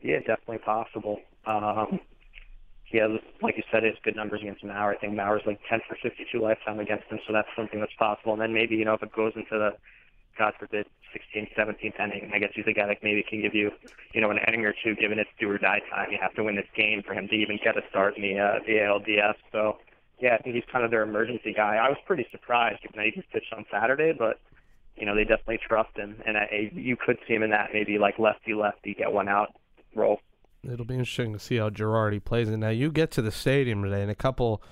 [0.00, 1.20] Yeah, definitely possible.
[1.46, 2.00] Um,
[2.92, 3.08] yeah,
[3.42, 4.94] like you said, it's good numbers against Mauer.
[4.94, 8.32] I think Mauer's like 10 for 52 lifetime against him, so that's something that's possible.
[8.32, 9.70] And then maybe, you know, if it goes into the,
[10.38, 13.70] God forbid, 16th, 17th inning, I guess he's a guy that maybe can give you,
[14.14, 16.12] you know, an inning or two, given it's do or die time.
[16.12, 18.38] You have to win this game for him to even get a start in the,
[18.38, 19.34] uh, the ALDS.
[19.50, 19.78] So,
[20.20, 21.76] yeah, I think he's kind of their emergency guy.
[21.76, 24.38] I was pretty surprised given that he just pitched on Saturday, but,
[24.96, 26.22] you know, they definitely trust him.
[26.24, 29.54] And I, you could see him in that maybe like lefty-lefty, get one out
[29.94, 30.20] role.
[30.70, 32.48] It'll be interesting to see how Girardi plays.
[32.48, 34.62] And now you get to the stadium today, and a couple.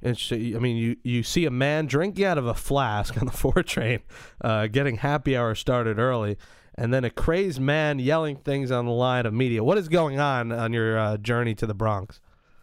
[0.00, 0.54] Interesting.
[0.54, 3.62] I mean, you, you see a man drinking out of a flask on the four
[3.64, 4.00] train,
[4.40, 6.38] uh, getting happy hour started early,
[6.76, 9.64] and then a crazed man yelling things on the line of media.
[9.64, 12.20] What is going on on your uh, journey to the Bronx?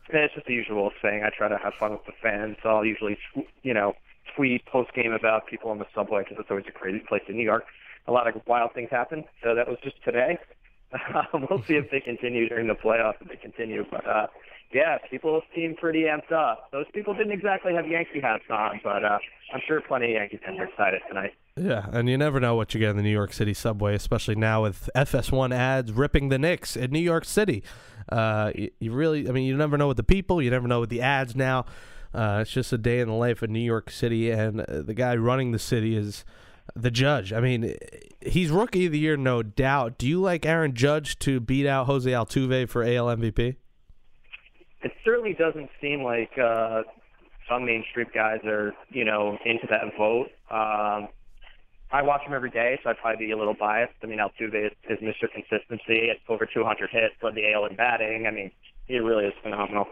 [0.09, 1.23] It's just the usual thing.
[1.25, 2.57] I try to have fun with the fans.
[2.63, 3.17] So I'll usually,
[3.63, 3.95] you know,
[4.35, 7.35] tweet post game about people on the subway because it's always a crazy place in
[7.35, 7.65] New York.
[8.07, 9.23] A lot of wild things happen.
[9.43, 10.37] So that was just today.
[11.34, 13.86] we'll see if they continue during the playoffs if they continue.
[13.89, 14.27] But uh,
[14.73, 16.69] yeah, people seem pretty amped up.
[16.71, 19.17] Those people didn't exactly have Yankee hats on, but uh,
[19.53, 21.31] I'm sure plenty of Yankee fans are excited tonight.
[21.58, 24.36] Yeah, and you never know what you get in the New York City subway, especially
[24.36, 27.63] now with FS1 ads ripping the Knicks in New York City.
[28.10, 30.81] Uh, you, you really, I mean, you never know with the people, you never know
[30.81, 31.65] with the ads now.
[32.13, 34.93] Uh, it's just a day in the life of New York City, and uh, the
[34.93, 36.25] guy running the city is
[36.73, 37.32] the judge.
[37.32, 37.75] I mean,
[38.21, 39.97] he's rookie of the year, no doubt.
[39.97, 43.56] Do you like Aaron Judge to beat out Jose Altuve for AL MVP?
[44.82, 46.84] It certainly doesn't seem like uh,
[47.49, 50.28] some mainstream guys are, you know, into that vote.
[50.49, 51.10] Um,
[51.91, 53.93] I watch him every day, so I'd probably be a little biased.
[54.04, 55.32] I mean, Altuve is, is Mr.
[55.32, 58.25] Consistency at over 200 hits, led the AL in batting.
[58.28, 58.51] I mean,
[58.86, 59.86] he really is phenomenal.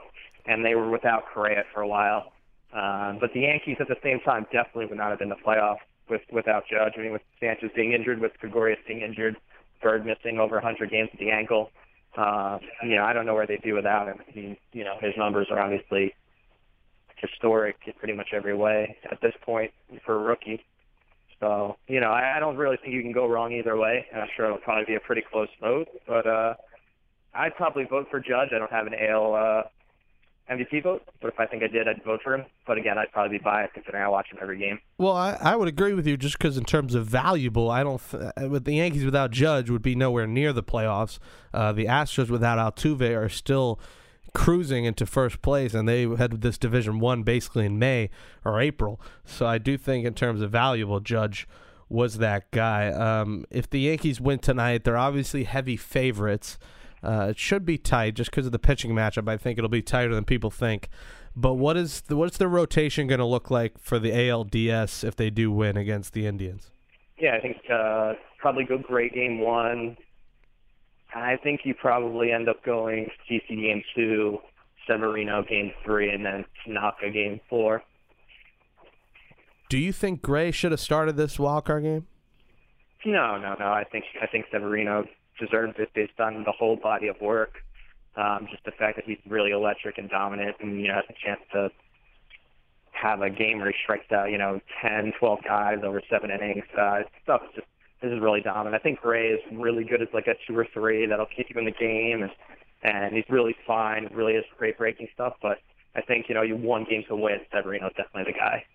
[0.45, 2.33] And they were without Correa for a while.
[2.73, 5.77] Um, but the Yankees, at the same time, definitely would not have been the playoff
[6.09, 6.93] with without Judge.
[6.97, 9.37] I mean, with Sanchez being injured, with Gregorius being injured,
[9.81, 11.69] Bird missing over 100 games with the ankle.
[12.15, 14.19] Uh, you know, I don't know where they'd be without him.
[14.27, 16.13] I mean, you know, his numbers are obviously
[17.17, 19.71] historic in pretty much every way at this point
[20.05, 20.63] for a rookie.
[21.39, 24.05] So, you know, I, I don't really think you can go wrong either way.
[24.15, 25.87] I'm sure it'll probably be a pretty close vote.
[26.07, 26.53] But uh,
[27.33, 28.49] I'd probably vote for Judge.
[28.55, 29.63] I don't have an AL uh,
[30.51, 32.45] MVP vote, but if I think I did, I'd vote for him.
[32.67, 34.79] But again, I'd probably be biased considering I watch him every game.
[34.97, 38.01] Well, I, I would agree with you just because in terms of valuable, I don't.
[38.11, 41.19] Th- uh, with the Yankees without Judge would be nowhere near the playoffs.
[41.53, 43.79] Uh, the Astros without Altuve are still
[44.33, 48.09] cruising into first place, and they had this Division One basically in May
[48.43, 48.99] or April.
[49.23, 51.47] So I do think in terms of valuable, Judge
[51.87, 52.87] was that guy.
[52.87, 56.57] Um, if the Yankees win tonight, they're obviously heavy favorites.
[57.03, 59.27] Uh, it should be tight just because of the pitching matchup.
[59.27, 60.89] I think it'll be tighter than people think.
[61.35, 65.15] But what is the, what's the rotation going to look like for the ALDS if
[65.15, 66.71] they do win against the Indians?
[67.17, 69.97] Yeah, I think uh, probably go Gray game one.
[71.15, 74.39] I think you probably end up going CC game two,
[74.87, 77.83] Severino game three, and then Tanaka game four.
[79.69, 82.07] Do you think Gray should have started this wild card game?
[83.05, 83.67] No, no, no.
[83.67, 85.05] I think I think Severino
[85.39, 87.55] deserves it based on the whole body of work.
[88.15, 91.25] Um, just the fact that he's really electric and dominant, and you know has a
[91.25, 91.69] chance to
[92.91, 96.63] have a game where he strikes out, you know, 10, 12 guys over seven innings.
[96.79, 97.67] Uh, stuff is just
[98.01, 98.75] this is really dominant.
[98.75, 101.57] I think Gray is really good as like a two or three that'll keep you
[101.57, 102.31] in the game, and
[102.83, 104.09] and he's really fine.
[104.13, 105.59] Really is great breaking stuff, but
[105.95, 107.39] I think you know you one game to win.
[107.55, 108.65] Severino's definitely the guy.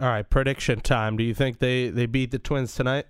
[0.00, 1.16] All right, prediction time.
[1.16, 3.06] Do you think they they beat the Twins tonight?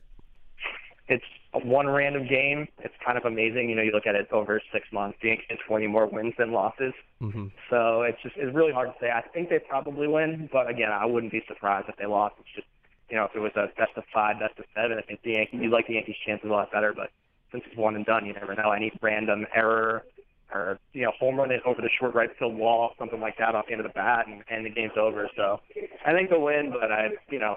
[1.07, 2.69] It's one random game.
[2.79, 3.71] It's kind of amazing.
[3.71, 5.19] You know, you look at it over six months.
[5.23, 6.93] The Yankees had 20 more wins than losses.
[7.23, 7.47] Mm-hmm.
[7.71, 9.11] So it's just it's really hard to say.
[9.11, 12.37] I think they probably win, but again, I wouldn't be surprised if they lost.
[12.41, 12.67] It's just
[13.09, 15.33] you know, if it was a best of five, best of seven, I think the
[15.33, 16.93] Yankees you like the Yankees' chances a lot better.
[16.93, 17.11] But
[17.51, 18.71] since it's one and done, you never know.
[18.71, 20.05] Any random error
[20.53, 23.55] or you know home run it over the short right field wall, something like that
[23.55, 25.29] off the end of the bat, and, and the game's over.
[25.37, 25.61] So
[26.05, 27.57] I think they'll win, but I you know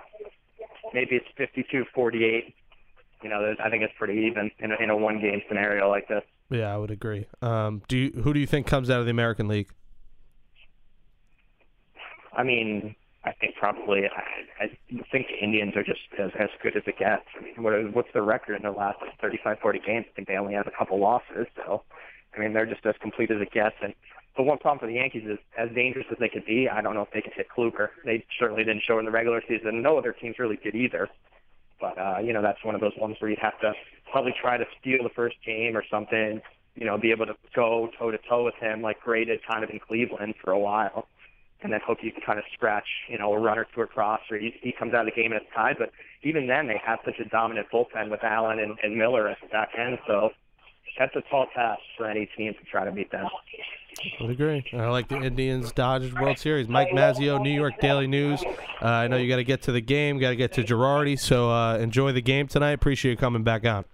[0.93, 1.27] maybe it's
[1.95, 2.54] 52-48
[3.23, 6.07] you know, I think it's pretty even in a, in a one game scenario like
[6.07, 6.23] this.
[6.49, 7.27] Yeah, I would agree.
[7.41, 9.69] Um, do you, who do you think comes out of the American League?
[12.34, 14.67] I mean, I think probably I, I
[15.12, 17.23] think the Indians are just as, as good as it gets.
[17.38, 20.05] I mean, what, what's the record in the last 35, 40 games?
[20.10, 21.47] I think they only have a couple losses.
[21.55, 21.84] So,
[22.36, 23.75] I mean, they're just as complete as it gets.
[23.84, 23.93] And
[24.38, 26.95] the one problem for the Yankees is, as dangerous as they could be, I don't
[26.95, 27.89] know if they can hit Kluber.
[28.05, 29.81] They certainly didn't show in the regular season.
[29.81, 31.10] No other teams really did either.
[31.82, 33.74] But uh, you know, that's one of those ones where you'd have to
[34.12, 36.41] probably try to steal the first game or something.
[36.76, 39.63] You know, be able to go toe to toe with him like Gray did kind
[39.63, 41.08] of in Cleveland for a while.
[41.63, 44.22] and then hope you can kind of scratch, you know, a run or two across,
[44.32, 45.76] or he, he comes out of the game and it's tied.
[45.78, 45.91] But
[46.24, 49.48] even then, they have such a dominant bullpen with Allen and, and Miller at the
[49.48, 50.32] back end, so
[50.97, 53.25] that's a tall task for any team to try to beat them.
[53.27, 54.65] I would agree.
[54.73, 56.67] I like the Indians Dodgers World Series.
[56.67, 58.41] Mike Mazzeo, New York Daily News.
[58.82, 61.19] Uh, I know you got to get to the game, got to get to Girardi,
[61.19, 62.71] so uh, enjoy the game tonight.
[62.71, 63.86] Appreciate you coming back on.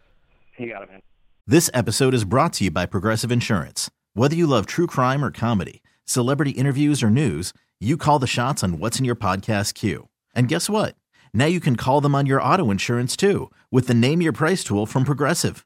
[0.58, 1.02] You got it, man.
[1.46, 3.90] This episode is brought to you by Progressive Insurance.
[4.14, 8.64] Whether you love true crime or comedy, celebrity interviews or news, you call the shots
[8.64, 10.10] on what's in your podcast queue.
[10.36, 10.96] And guess what?
[11.34, 14.64] Now you can call them on your auto insurance too with the Name Your Price
[14.64, 15.66] tool from Progressive.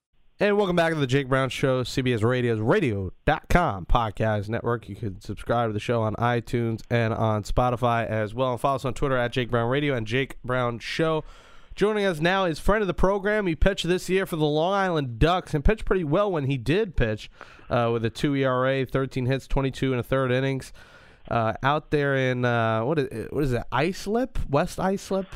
[0.41, 4.89] And welcome back to the Jake Brown Show, CBS Radio's radio.com podcast network.
[4.89, 8.53] You can subscribe to the show on iTunes and on Spotify as well.
[8.53, 11.23] And follow us on Twitter at Jake Brown Radio and Jake Brown Show.
[11.75, 13.45] Joining us now is friend of the program.
[13.45, 16.57] He pitched this year for the Long Island Ducks and pitched pretty well when he
[16.57, 17.29] did pitch
[17.69, 20.73] uh, with a 2 ERA, 13 hits, 22 and a third innings.
[21.29, 24.39] Uh, out there in, uh, what, is, what is it, Islip?
[24.49, 25.27] West Islip?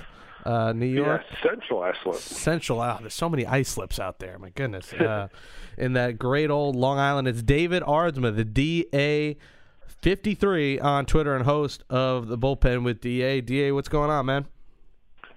[0.45, 1.23] Uh, New York.
[1.29, 2.15] Yeah, Central Islip.
[2.15, 2.79] Central.
[2.79, 4.37] Oh, there's so many islips out there.
[4.39, 4.93] My goodness.
[5.05, 5.27] Uh,
[5.77, 9.37] in that great old Long Island, it's David Aardsma, the DA
[10.01, 13.41] 53 on Twitter and host of the bullpen with DA.
[13.41, 14.47] DA, what's going on, man?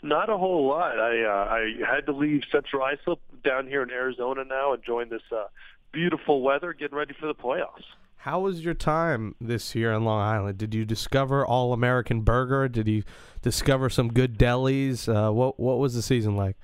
[0.02, 0.98] Not a whole lot.
[0.98, 5.22] I uh, I had to leave Central Islip down here in Arizona now, enjoying this
[5.32, 5.44] uh,
[5.92, 7.84] beautiful weather, getting ready for the playoffs.
[8.22, 10.58] How was your time this year in Long Island?
[10.58, 12.68] Did you discover All American Burger?
[12.68, 13.04] Did you
[13.42, 15.08] discover some good delis?
[15.08, 16.56] Uh, what what was the season like?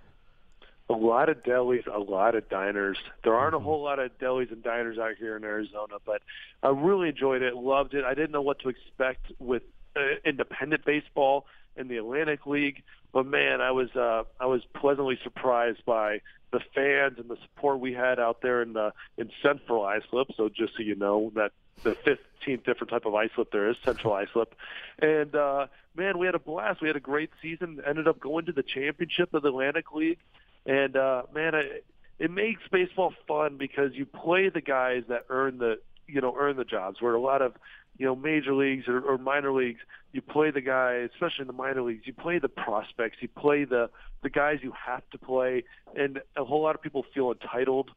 [0.91, 2.99] A lot of delis, a lot of diners.
[3.23, 6.23] There aren't a whole lot of delis and diners out here in Arizona, but
[6.63, 8.05] I really enjoyed it, loved it.
[8.05, 9.63] I didn't know what to expect with
[9.97, 15.21] uh, independent baseball in the Atlantic League, but man, I was uh, I was pleasantly
[15.23, 16.21] surprised by
[16.55, 20.29] the fans and the support we had out there in the in Central Islip.
[20.37, 21.51] So just so you know that
[21.83, 24.55] the 15th different type of islip there is, Central Islip.
[25.01, 26.81] And uh, man, we had a blast.
[26.81, 27.83] We had a great season.
[27.85, 30.21] Ended up going to the championship of the Atlantic League,
[30.65, 31.81] and uh, man, I,
[32.19, 36.57] it makes baseball fun because you play the guys that earn the you know earn
[36.57, 37.03] the jobs.
[37.03, 37.55] Where a lot of
[37.97, 39.81] you know major leagues or, or minor leagues,
[40.13, 43.65] you play the guys, especially in the minor leagues, you play the prospects, you play
[43.65, 43.91] the
[44.23, 47.91] the guys you have to play, and a whole lot of people feel entitled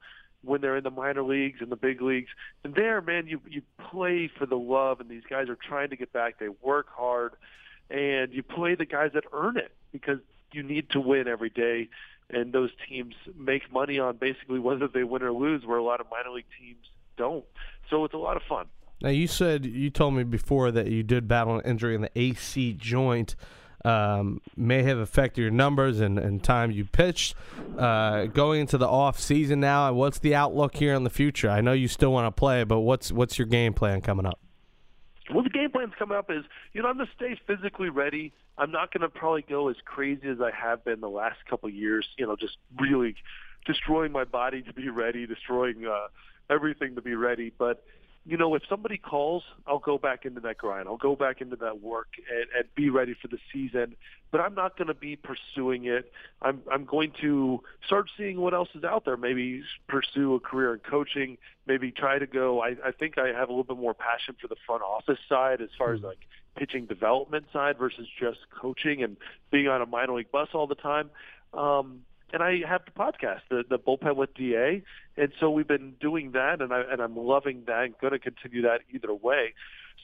[0.44, 2.30] when they're in the minor leagues and the big leagues.
[2.64, 5.96] And there, man, you you play for the love, and these guys are trying to
[5.96, 6.40] get back.
[6.40, 7.34] They work hard,
[7.90, 10.20] and you play the guys that earn it because
[10.52, 11.90] you need to win every day.
[12.30, 16.02] And those teams make money on basically whether they win or lose, where a lot
[16.02, 17.46] of minor league teams don't.
[17.90, 18.68] So it's a lot of fun.
[19.02, 22.12] Now you said you told me before that you did battle an injury in the
[22.16, 23.36] AC joint.
[23.86, 27.36] Um, may have affected your numbers and, and time you pitched.
[27.78, 31.50] Uh, going into the off season now, what's the outlook here in the future?
[31.50, 34.40] I know you still want to play, but what's what's your game plan coming up?
[35.34, 38.34] Well, the game plan's coming up is, you know, I'm going to stay physically ready.
[38.58, 41.70] I'm not going to probably go as crazy as I have been the last couple
[41.70, 43.16] of years, you know, just really
[43.66, 46.08] destroying my body to be ready, destroying uh,
[46.50, 47.52] everything to be ready.
[47.58, 47.84] But
[48.28, 50.90] you know, if somebody calls, I'll go back into that grind.
[50.90, 53.96] I'll go back into that work and, and be ready for the season.
[54.32, 56.12] But I'm not going to be pursuing it.
[56.42, 59.16] I'm I'm going to start seeing what else is out there.
[59.16, 61.38] Maybe pursue a career in coaching.
[61.68, 62.62] Maybe try to go.
[62.62, 65.62] I, I think I have a little bit more passion for the front office side
[65.62, 66.20] as far as like
[66.58, 69.16] pitching development side versus just coaching and
[69.52, 71.10] being on a minor league bus all the time.
[71.54, 72.02] Um,
[72.34, 74.84] and I have the podcast, the, the bullpen with DA,
[75.16, 78.20] and so we've been doing that, and I and I'm loving that, and going to
[78.20, 79.54] continue that either way.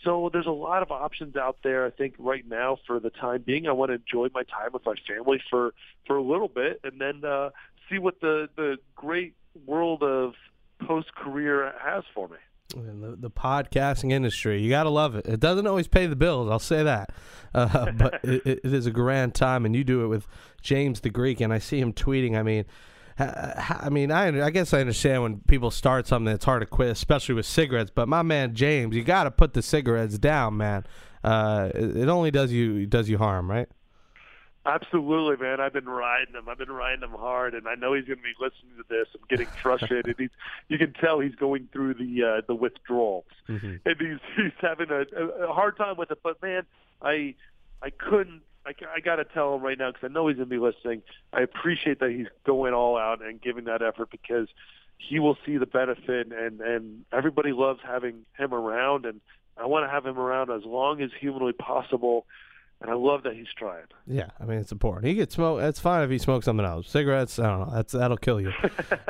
[0.04, 1.86] So there's a lot of options out there.
[1.86, 4.86] I think right now, for the time being, I want to enjoy my time with
[4.86, 5.74] my family for
[6.06, 7.50] for a little bit, and then uh,
[7.90, 10.34] see what the the great world of
[10.86, 12.38] post career has for me.
[13.24, 15.26] The, podcasting industry, you gotta love it.
[15.26, 17.12] It doesn't always pay the bills, I'll say that,
[17.54, 20.28] uh, but it, it is a grand time, and you do it with
[20.62, 22.38] James the Greek, and I see him tweeting.
[22.38, 22.66] I mean,
[23.20, 26.89] I mean, I I guess I understand when people start something, it's hard to quit,
[26.89, 27.91] especially with cigarettes.
[27.93, 30.86] But my man James, you got to put the cigarettes down, man.
[31.24, 33.70] Uh, it, it only does you does you harm, right?
[34.66, 35.59] Absolutely, man.
[35.59, 36.47] I've been riding him.
[36.47, 39.07] I've been riding him hard, and I know he's going to be listening to this
[39.14, 40.16] I'm getting frustrated.
[40.18, 40.30] he's,
[40.70, 43.76] you can tell he's going through the uh, the withdrawals, mm-hmm.
[43.86, 45.01] and he's he's having a,
[45.45, 46.20] a hard time with it.
[46.24, 46.64] But man,
[47.01, 47.36] I
[47.82, 48.41] I couldn't.
[48.66, 50.61] I, I got to tell him right now because I know he's going to be
[50.61, 51.01] listening.
[51.34, 54.47] I appreciate that he's going all out and giving that effort because
[54.97, 59.20] he will see the benefit, and and everybody loves having him around, and
[59.57, 62.26] I want to have him around as long as humanly possible.
[62.84, 63.86] And I love that he's trying.
[64.06, 65.06] Yeah, I mean it's important.
[65.08, 65.62] He could smoke.
[65.62, 66.90] It's fine if he smokes something else.
[66.90, 67.74] Cigarettes, I don't know.
[67.74, 68.52] That's that'll kill you.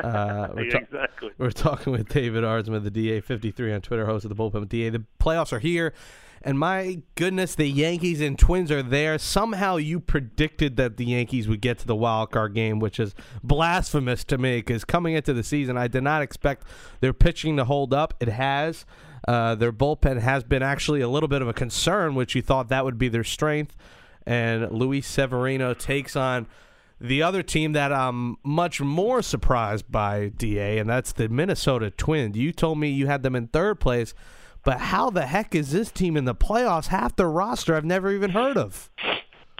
[0.03, 1.29] Uh, we're ta- exactly.
[1.37, 4.89] We're talking with David Aardsma, the DA53 on Twitter, host of the Bullpen with DA.
[4.89, 5.93] The playoffs are here.
[6.41, 9.17] And my goodness, the Yankees and Twins are there.
[9.17, 13.15] Somehow you predicted that the Yankees would get to the wild card game, which is
[13.43, 16.65] blasphemous to me because coming into the season, I did not expect
[16.99, 18.13] their pitching to hold up.
[18.19, 18.85] It has.
[19.27, 22.69] Uh, their bullpen has been actually a little bit of a concern, which you thought
[22.69, 23.75] that would be their strength.
[24.25, 26.47] And Luis Severino takes on
[26.99, 32.37] the other team that I'm much more surprised by, DA, and that's the Minnesota Twins.
[32.37, 34.13] You told me you had them in third place.
[34.63, 36.87] But how the heck is this team in the playoffs?
[36.87, 38.89] Half the roster I've never even heard of.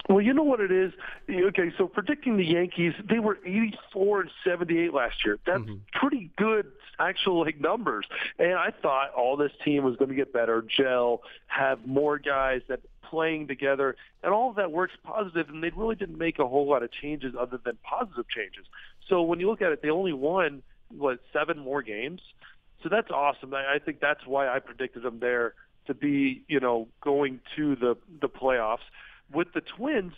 [0.09, 0.91] Well, you know what it is.
[1.29, 5.39] Okay, so predicting the Yankees, they were 84 and 78 last year.
[5.45, 5.75] That's mm-hmm.
[5.93, 8.05] pretty good actual like numbers.
[8.37, 12.61] And I thought all this team was going to get better, gel, have more guys
[12.67, 15.47] that playing together, and all of that works positive.
[15.49, 18.65] And they really didn't make a whole lot of changes other than positive changes.
[19.07, 22.21] So when you look at it, they only won what seven more games.
[22.81, 23.53] So that's awesome.
[23.53, 25.53] I, I think that's why I predicted them there
[25.87, 28.79] to be, you know, going to the the playoffs.
[29.31, 30.13] With the Twins,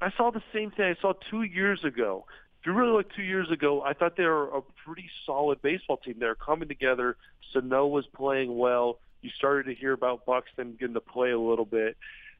[0.00, 2.26] I saw the same thing I saw two years ago.
[2.60, 5.98] If you really look two years ago, I thought they were a pretty solid baseball
[5.98, 6.16] team.
[6.18, 7.16] They were coming together.
[7.52, 8.98] Sano was playing well.
[9.20, 11.96] You started to hear about Buxton getting to play a little bit.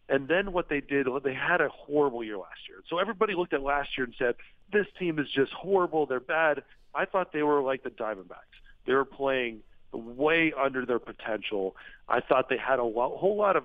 [0.09, 2.79] And then what they did, they had a horrible year last year.
[2.89, 4.35] So everybody looked at last year and said,
[4.73, 6.07] this team is just horrible.
[6.07, 6.63] They're bad.
[6.95, 8.57] I thought they were like the Diamondbacks.
[8.87, 9.61] They were playing
[9.93, 11.77] way under their potential.
[12.09, 13.65] I thought they had a lot, whole lot of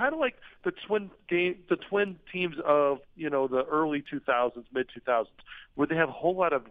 [0.00, 4.64] kind of like the twin game, the twin teams of you know the early 2000s,
[4.72, 5.26] mid 2000s,
[5.74, 6.62] where they have a whole lot of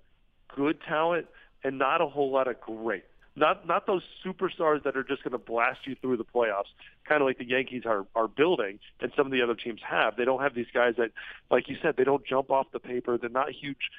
[0.56, 1.28] good talent
[1.64, 3.04] and not a whole lot of great.
[3.36, 6.72] Not not those superstars that are just going to blast you through the playoffs,
[7.08, 10.18] kind of like the Yankees are are building, and some of the other teams have.
[10.18, 11.12] They don't have these guys that,
[11.52, 13.18] like you said, they don't jump off the paper.
[13.18, 13.92] They're not huge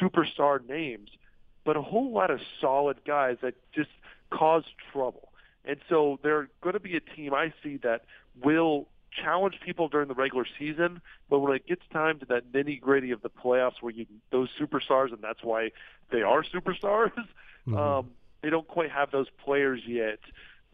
[0.00, 1.10] superstar names,
[1.64, 3.90] but a whole lot of solid guys that just
[4.30, 5.31] cause trouble.
[5.64, 8.04] And so they're going to be a team I see that
[8.42, 12.80] will challenge people during the regular season, but when it gets time to that nitty
[12.80, 15.70] gritty of the playoffs, where you those superstars, and that's why
[16.10, 17.76] they are superstars, mm-hmm.
[17.76, 18.10] um,
[18.42, 20.18] they don't quite have those players yet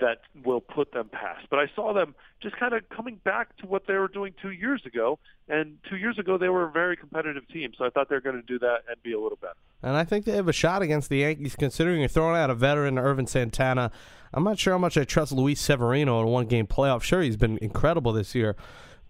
[0.00, 1.46] that will put them past.
[1.50, 4.50] But I saw them just kind of coming back to what they were doing two
[4.50, 5.18] years ago.
[5.48, 7.72] And two years ago, they were a very competitive team.
[7.76, 9.54] So I thought they were going to do that and be a little better.
[9.82, 12.54] And I think they have a shot against the Yankees, considering you're throwing out a
[12.54, 13.90] veteran, Ervin Santana.
[14.32, 17.02] I'm not sure how much I trust Luis Severino in a one-game playoff.
[17.02, 18.56] Sure, he's been incredible this year.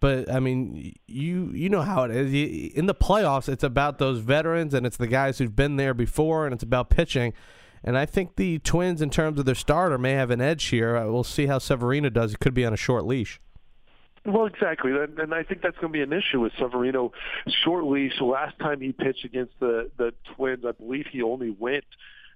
[0.01, 2.73] But I mean, you you know how it is.
[2.75, 6.47] in the playoffs, it's about those veterans and it's the guys who've been there before,
[6.47, 7.33] and it's about pitching.
[7.83, 10.97] And I think the Twins, in terms of their starter, may have an edge here.
[10.97, 12.33] Uh, we'll see how Severino does.
[12.33, 13.41] He could be on a short leash.
[14.25, 17.13] Well, exactly, and I think that's going to be an issue with Severino.
[17.65, 18.21] Short leash.
[18.21, 21.85] Last time he pitched against the the Twins, I believe he only went,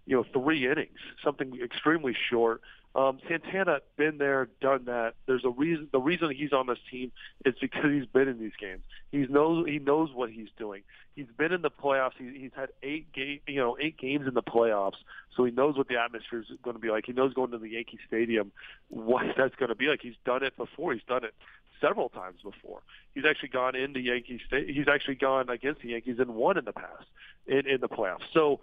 [0.06, 2.60] you know, three innings, something extremely short.
[2.94, 5.14] Um, Santana been there, done that.
[5.26, 5.88] There's a reason.
[5.92, 7.10] The reason he's on this team
[7.46, 8.82] is because he's been in these games.
[9.10, 10.82] He knows he knows what he's doing.
[11.14, 12.12] He's been in the playoffs.
[12.18, 14.96] He, he's had eight game, you know, eight games in the playoffs,
[15.34, 17.06] so he knows what the atmosphere is going to be like.
[17.06, 18.52] He knows going to the Yankee Stadium
[18.88, 20.00] what that's going to be like.
[20.02, 20.92] He's done it before.
[20.92, 21.34] He's done it
[21.80, 22.80] several times before.
[23.14, 24.68] He's actually gone into Yankee State.
[24.68, 27.06] He's actually gone against the Yankees and won in the past
[27.46, 28.24] in in the playoffs.
[28.34, 28.60] So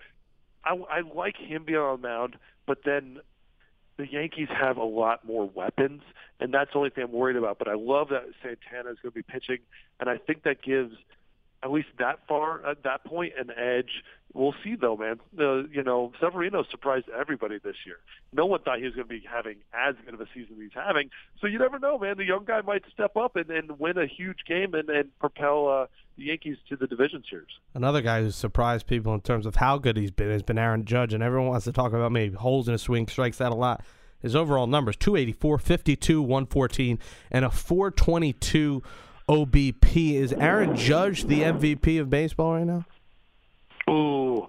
[0.64, 2.36] I, I like him being on the mound,
[2.66, 3.20] but then
[3.98, 6.02] the Yankees have a lot more weapons,
[6.40, 7.60] and that's the only thing I'm worried about.
[7.60, 9.60] But I love that Santana is going to be pitching,
[10.00, 10.94] and I think that gives
[11.64, 14.04] at least that far at that point an edge.
[14.34, 15.20] We'll see though, man.
[15.36, 17.98] The you know Severino surprised everybody this year.
[18.32, 20.62] No one thought he was going to be having as good of a season as
[20.62, 21.10] he's having.
[21.42, 22.18] So you never know, man.
[22.18, 25.68] The young guy might step up and, and win a huge game and, and propel
[25.68, 27.48] uh, the Yankees to the division series.
[27.74, 30.86] Another guy who's surprised people in terms of how good he's been has been Aaron
[30.86, 33.56] Judge, and everyone wants to talk about maybe holes in his swing, strikes out a
[33.56, 33.84] lot.
[34.22, 37.00] His overall numbers 284, 52, 114,
[37.32, 38.84] and a 422
[39.30, 40.16] OBP.
[40.16, 42.86] Is Aaron Judge the MVP of baseball right now?
[43.90, 44.48] Ooh,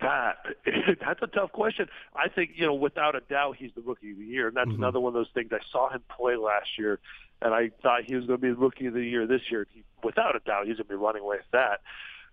[0.00, 0.38] that
[1.00, 1.88] that's a tough question.
[2.14, 4.68] I think you know, without a doubt, he's the rookie of the year, and that's
[4.68, 4.82] mm-hmm.
[4.82, 5.50] another one of those things.
[5.52, 6.98] I saw him play last year,
[7.40, 9.66] and I thought he was going to be the rookie of the year this year.
[9.72, 11.80] He, without a doubt, he's going to be running away with that.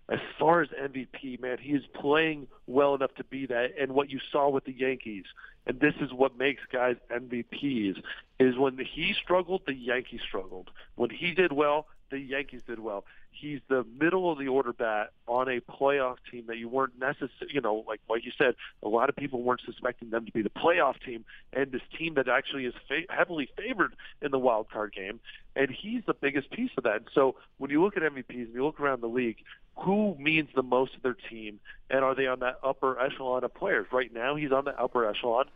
[0.08, 3.72] As far as MVP, man, he is playing well enough to be that.
[3.80, 5.24] And what you saw with the Yankees,
[5.66, 8.02] and this is what makes guys MVPs,
[8.38, 10.70] is when he struggled, the Yankees struggled.
[10.96, 13.04] When he did well, the Yankees did well.
[13.34, 17.52] He's the middle of the order bat on a playoff team that you weren't necessarily,
[17.52, 20.42] you know, like like you said, a lot of people weren't suspecting them to be
[20.42, 24.70] the playoff team, and this team that actually is fa- heavily favored in the wild
[24.70, 25.20] card game,
[25.56, 26.96] and he's the biggest piece of that.
[26.96, 29.38] And so when you look at MVPs and you look around the league,
[29.76, 31.60] who means the most to their team,
[31.90, 33.86] and are they on that upper echelon of players?
[33.92, 35.46] Right now, he's on the upper echelon.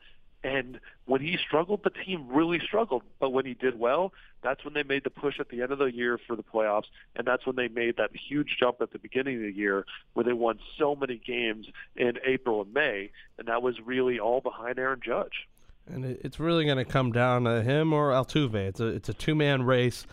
[0.44, 3.02] And when he struggled, the team really struggled.
[3.18, 4.12] But when he did well,
[4.42, 6.84] that's when they made the push at the end of the year for the playoffs.
[7.16, 10.24] And that's when they made that huge jump at the beginning of the year where
[10.24, 11.66] they won so many games
[11.96, 13.10] in April and May.
[13.38, 15.48] And that was really all behind Aaron Judge.
[15.86, 18.54] And it's really going to come down to him or Altuve.
[18.54, 20.06] It's a, it's a two man race.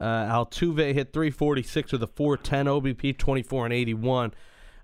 [0.00, 4.34] Uh, Altuve hit 346 with a 410 OBP, 24 and 81.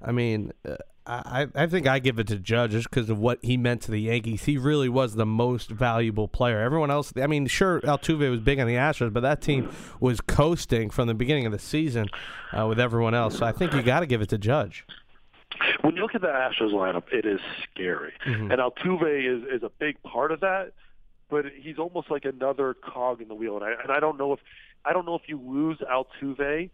[0.03, 0.77] I mean, uh,
[1.07, 3.91] I, I think I give it to Judge just because of what he meant to
[3.91, 4.45] the Yankees.
[4.45, 6.61] He really was the most valuable player.
[6.61, 10.21] Everyone else, I mean, sure, Altuve was big on the Astros, but that team was
[10.21, 12.09] coasting from the beginning of the season
[12.53, 13.39] uh, with everyone else.
[13.39, 14.85] So I think you got to give it to Judge.
[15.83, 18.51] When you look at the Astros lineup, it is scary, mm-hmm.
[18.51, 20.73] and Altuve is is a big part of that.
[21.31, 24.33] But he's almost like another cog in the wheel, and I and I don't know
[24.33, 24.41] if
[24.85, 26.71] I don't know if you lose Altuve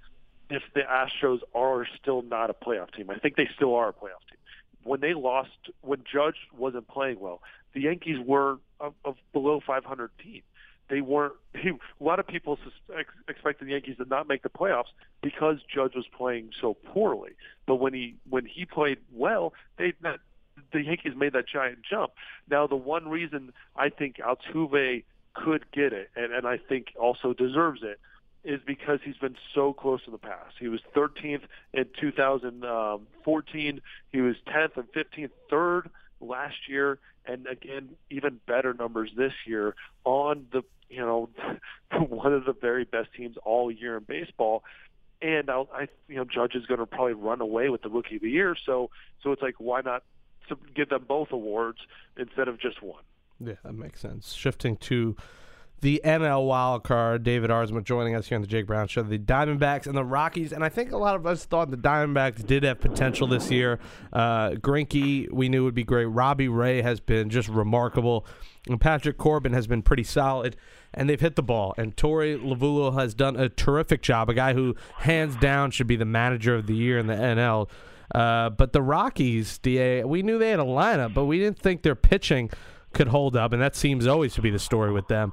[0.51, 3.11] if the Astros are still not a playoff team.
[3.11, 4.38] I think they still are a playoff team.
[4.84, 7.40] When they lost, when Judge wasn't playing well,
[7.74, 10.43] the Yankees were a, a below 500 team.
[10.88, 11.34] They weren't.
[11.55, 11.70] He,
[12.01, 12.59] a lot of people
[12.97, 17.32] ex- expected the Yankees to not make the playoffs because Judge was playing so poorly.
[17.66, 20.18] But when he when he played well, they not,
[20.72, 22.12] the Yankees made that giant jump.
[22.51, 27.32] Now, the one reason I think Altuve could get it, and, and I think also
[27.32, 27.99] deserves it,
[28.45, 30.57] is because he's been so close in the past.
[30.59, 33.80] He was 13th in 2014.
[34.11, 35.90] He was 10th and 15th, third
[36.20, 39.74] last year, and again, even better numbers this year
[40.05, 41.28] on the you know
[42.09, 44.64] one of the very best teams all year in baseball.
[45.20, 48.16] And I'll, I, you know, Judge is going to probably run away with the Rookie
[48.16, 48.57] of the Year.
[48.66, 48.90] So,
[49.22, 50.03] so it's like, why not
[50.74, 51.78] give them both awards
[52.16, 53.05] instead of just one?
[53.38, 54.32] Yeah, that makes sense.
[54.32, 55.16] Shifting to
[55.83, 57.24] the NL wild card.
[57.24, 59.03] David Aardsma joining us here on the Jake Brown Show.
[59.03, 62.47] The Diamondbacks and the Rockies, and I think a lot of us thought the Diamondbacks
[62.47, 63.80] did have potential this year.
[64.12, 66.07] Uh, Greinke, we knew would be great.
[66.07, 68.24] Robbie Ray has been just remarkable,
[68.68, 70.57] and Patrick Corbin has been pretty solid.
[70.95, 71.74] And they've hit the ball.
[71.78, 74.28] And Torey Lovullo has done a terrific job.
[74.28, 77.70] A guy who, hands down, should be the manager of the year in the NL.
[78.14, 81.83] Uh, but the Rockies, Da, we knew they had a lineup, but we didn't think
[81.83, 82.51] their pitching
[82.93, 85.33] could hold up, and that seems always to be the story with them.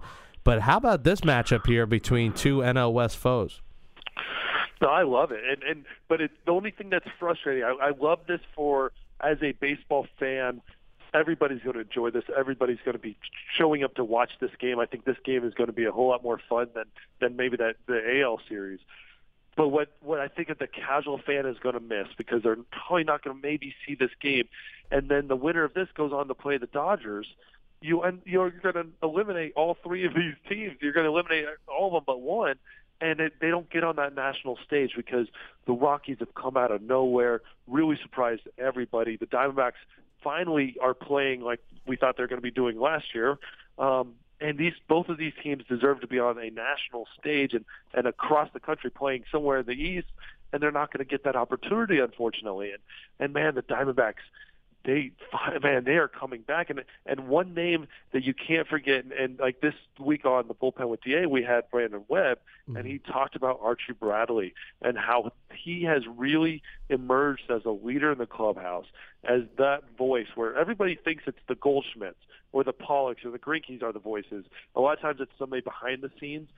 [0.49, 3.61] But how about this matchup here between two NL West foes?
[4.81, 7.63] No, I love it, and and but it's the only thing that's frustrating.
[7.63, 8.91] I, I love this for
[9.21, 10.63] as a baseball fan.
[11.13, 12.23] Everybody's going to enjoy this.
[12.35, 13.15] Everybody's going to be
[13.55, 14.79] showing up to watch this game.
[14.79, 16.85] I think this game is going to be a whole lot more fun than
[17.19, 18.79] than maybe that the AL series.
[19.55, 22.57] But what what I think that the casual fan is going to miss because they're
[22.71, 24.49] probably not going to maybe see this game,
[24.89, 27.27] and then the winner of this goes on to play the Dodgers
[27.81, 30.77] you and you're going to eliminate all three of these teams.
[30.81, 32.55] You're going to eliminate all of them but one,
[33.01, 35.27] and it, they don't get on that national stage because
[35.65, 39.17] the Rockies have come out of nowhere, really surprised everybody.
[39.17, 39.79] The Diamondbacks
[40.23, 43.37] finally are playing like we thought they're going to be doing last year.
[43.77, 47.65] Um, and these both of these teams deserve to be on a national stage and,
[47.93, 50.07] and across the country playing somewhere in the East,
[50.51, 52.71] and they're not going to get that opportunity, unfortunately.
[52.71, 52.79] And
[53.19, 54.23] and man, the Diamondbacks
[54.89, 55.11] they
[55.63, 59.39] man they are coming back and and one name that you can't forget and, and
[59.39, 62.77] like this week on the bullpen with Da we had Brandon Webb mm-hmm.
[62.77, 68.11] and he talked about Archie Bradley and how he has really emerged as a leader
[68.11, 68.85] in the clubhouse
[69.23, 72.15] as that voice where everybody thinks it's the Goldschmidts
[72.51, 75.61] or the Pollocks or the Greinkes are the voices a lot of times it's somebody
[75.61, 76.49] behind the scenes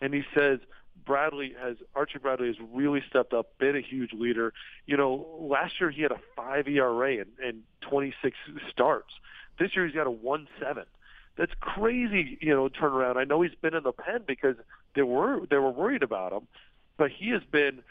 [0.00, 0.60] and he says
[1.04, 4.52] Bradley has Archie Bradley has really stepped up, been a huge leader.
[4.86, 8.36] You know, last year he had a five ERA and, and 26
[8.70, 9.12] starts.
[9.58, 10.84] This year he's got a one seven.
[11.36, 13.16] That's crazy, you know, turnaround.
[13.16, 14.56] I know he's been in the pen because
[14.94, 16.46] they were they were worried about him,
[16.96, 17.82] but he has been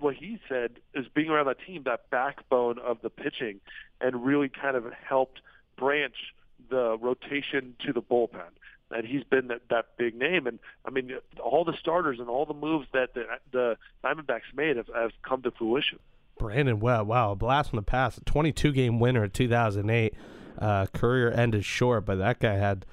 [0.00, 3.60] what he said is being around that team, that backbone of the pitching,
[4.00, 5.40] and really kind of helped
[5.76, 6.34] branch
[6.70, 8.50] the rotation to the bullpen
[8.90, 10.46] that he's been that, that big name.
[10.46, 11.12] And I mean,
[11.42, 15.42] all the starters and all the moves that the, the Diamondbacks made have, have come
[15.42, 15.98] to fruition.
[16.38, 18.18] Brandon Webb, wow, a blast from the past.
[18.18, 20.14] A 22 game winner in 2008.
[20.58, 22.84] Uh, career ended short, but that guy had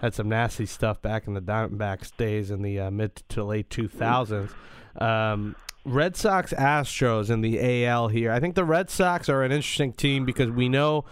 [0.00, 3.70] had some nasty stuff back in the Diamondbacks days in the uh, mid to late
[3.70, 4.50] 2000s.
[5.00, 8.30] Um, Red Sox Astros in the AL here.
[8.30, 11.04] I think the Red Sox are an interesting team because we know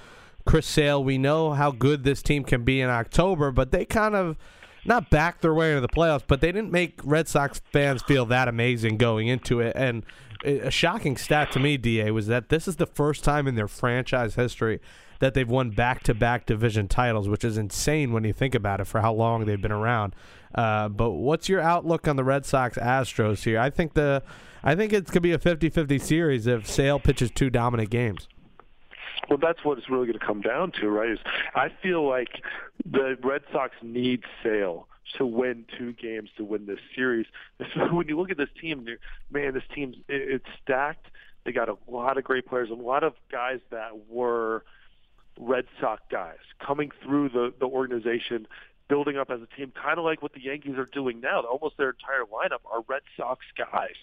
[0.44, 1.02] Chris Sale.
[1.02, 4.36] We know how good this team can be in October, but they kind of
[4.84, 8.26] not backed their way into the playoffs, but they didn't make Red Sox fans feel
[8.26, 9.74] that amazing going into it.
[9.76, 10.04] And
[10.44, 13.68] a shocking stat to me, Da, was that this is the first time in their
[13.68, 14.80] franchise history
[15.20, 19.02] that they've won back-to-back division titles, which is insane when you think about it for
[19.02, 20.16] how long they've been around.
[20.52, 23.60] Uh, but what's your outlook on the Red Sox Astros here?
[23.60, 24.22] I think the
[24.64, 28.28] I think it's to be a 50-50 series if Sale pitches two dominant games.
[29.28, 31.10] Well, that's what it's really going to come down to, right?
[31.10, 31.18] Is
[31.54, 32.42] I feel like
[32.84, 37.26] the Red Sox need Sale to win two games to win this series.
[37.74, 38.86] So when you look at this team,
[39.30, 41.06] man, this team's it's stacked.
[41.44, 44.64] They got a lot of great players, a lot of guys that were
[45.38, 48.46] Red Sox guys coming through the the organization,
[48.88, 51.40] building up as a team, kind of like what the Yankees are doing now.
[51.42, 53.94] Almost their entire lineup are Red Sox guys,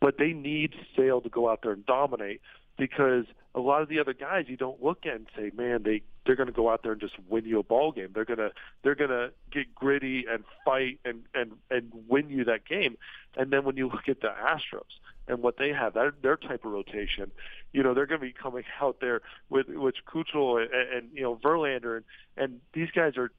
[0.00, 2.40] but they need Sale to go out there and dominate
[2.76, 6.02] because a lot of the other guys you don't look at and say, man, they
[6.26, 8.08] they're going to go out there and just win you a ball game.
[8.14, 8.50] They're gonna
[8.82, 12.96] they're gonna get gritty and fight and and and win you that game.
[13.36, 14.82] And then when you look at the Astros
[15.28, 17.30] and what they have, that their type of rotation,
[17.72, 21.22] you know, they're going to be coming out there with with Keuchel and, and you
[21.22, 22.04] know Verlander and
[22.36, 23.30] and these guys are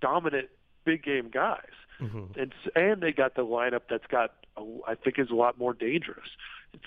[0.00, 0.48] dominant
[0.84, 1.60] big game guys.
[2.00, 2.38] Mm-hmm.
[2.38, 4.32] And and they got the lineup that's got
[4.86, 6.28] I think is a lot more dangerous.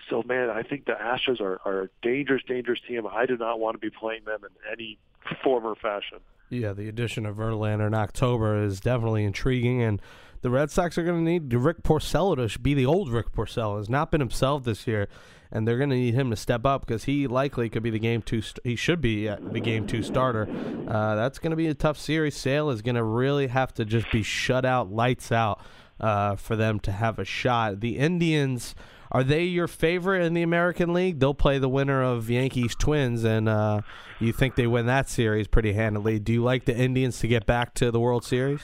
[0.09, 3.07] So man, I think the Astros are, are a dangerous, dangerous team.
[3.07, 4.97] I do not want to be playing them in any
[5.43, 6.19] form or fashion.
[6.49, 10.01] Yeah, the addition of Verlander in October is definitely intriguing, and
[10.41, 13.77] the Red Sox are going to need Rick Porcello to be the old Rick Porcello.
[13.77, 15.09] Has not been himself this year,
[15.51, 17.99] and they're going to need him to step up because he likely could be the
[17.99, 18.41] game two.
[18.41, 20.47] St- he should be the game two starter.
[20.87, 22.37] Uh, that's going to be a tough series.
[22.37, 25.59] Sale is going to really have to just be shut out, lights out,
[25.99, 27.81] uh, for them to have a shot.
[27.81, 28.73] The Indians
[29.11, 31.19] are they your favorite in the American League?
[31.19, 33.81] They'll play the winner of Yankees Twins, and uh,
[34.19, 36.19] you think they win that series pretty handily.
[36.19, 38.61] Do you like the Indians to get back to the World Series?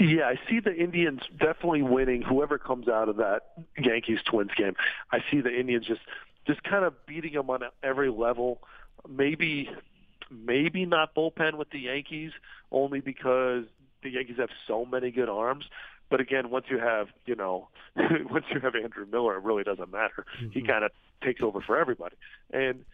[0.00, 2.22] Yeah, I see the Indians definitely winning.
[2.22, 3.42] Whoever comes out of that
[3.76, 4.76] Yankees Twins game,
[5.10, 6.00] I see the Indians just
[6.46, 8.62] just kind of beating them on every level.
[9.08, 9.68] Maybe
[10.30, 12.32] maybe not bullpen with the Yankees,
[12.70, 13.64] only because
[14.02, 15.64] the Yankees have so many good arms.
[16.10, 19.90] But again, once you have, you know, once you have Andrew Miller, it really doesn't
[19.90, 20.24] matter.
[20.40, 20.50] Mm-hmm.
[20.50, 20.90] He kind of
[21.22, 22.16] takes over for everybody.
[22.52, 22.84] And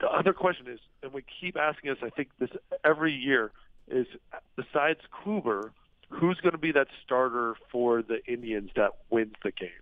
[0.00, 2.50] the other question is, and we keep asking us, I think this
[2.84, 3.52] every year,
[3.88, 4.06] is
[4.56, 5.70] besides Kluber,
[6.08, 9.72] who's going to be that starter for the Indians that wins the games?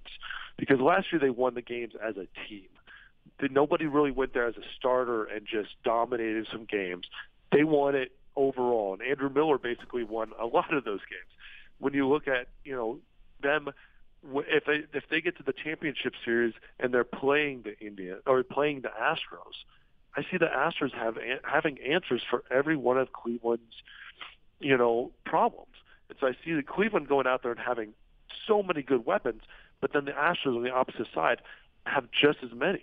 [0.56, 2.68] Because last year they won the games as a team.
[3.50, 7.06] Nobody really went there as a starter and just dominated some games.
[7.50, 11.30] They won it overall, and Andrew Miller basically won a lot of those games
[11.78, 12.98] when you look at you know
[13.42, 13.68] them
[14.32, 18.42] if they if they get to the championship series and they're playing the Indian or
[18.42, 19.64] playing the Astros,
[20.16, 23.82] I see the Astros have having answers for every one of Cleveland's
[24.60, 25.74] you know problems.
[26.08, 27.94] And so I see the Cleveland going out there and having
[28.46, 29.42] so many good weapons,
[29.80, 31.40] but then the Astros on the opposite side
[31.86, 32.82] have just as many.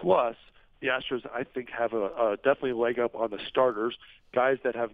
[0.00, 0.36] Plus,
[0.80, 3.96] the Astros I think have a, a definitely leg up on the starters,
[4.34, 4.90] guys that have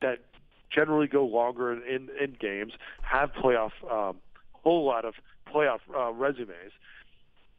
[0.00, 0.20] that
[0.74, 2.72] generally go longer in, in, in games,
[3.02, 4.16] have playoff um,
[4.52, 5.14] whole lot of
[5.52, 6.72] playoff uh, resumes.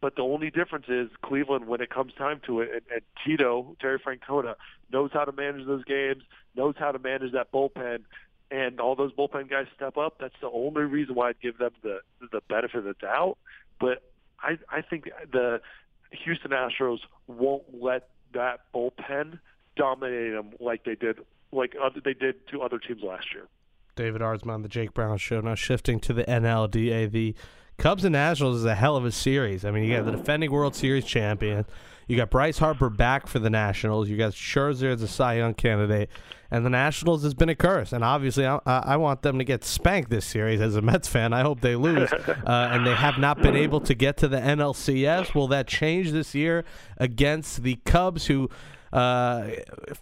[0.02, 3.76] But the only difference is Cleveland, when it comes time to it, and, and Tito,
[3.80, 4.56] Terry Francona,
[4.92, 6.24] knows how to manage those games,
[6.56, 8.00] knows how to manage that bullpen,
[8.52, 10.18] and all those bullpen guys step up.
[10.20, 12.00] That's the only reason why I'd give them the
[12.32, 13.38] the benefit of the doubt.
[13.80, 14.04] But
[14.40, 15.62] I I think the
[16.12, 19.40] Houston Astros won't let that bullpen
[19.76, 21.20] dominate them like they did
[21.56, 23.48] like other, they did to other teams last year.
[23.96, 25.42] David Aardsma, the Jake Brown Show.
[25.42, 27.34] Now shifting to the NLDA, the
[27.78, 29.66] Cubs and Nationals is a hell of a series.
[29.66, 31.66] I mean, you got the defending World Series champion.
[32.08, 34.10] You got Bryce Harper back for the Nationals.
[34.10, 36.10] You got Scherzer as a Cy Young candidate,
[36.52, 37.92] and the Nationals has been a curse.
[37.94, 40.62] And obviously, I, I want them to get spanked this series.
[40.62, 42.14] As a Mets fan, I hope they lose.
[42.28, 45.34] uh, and they have not been able to get to the NLCS.
[45.34, 46.64] Will that change this year
[46.98, 48.50] against the Cubs, who
[48.96, 49.52] uh,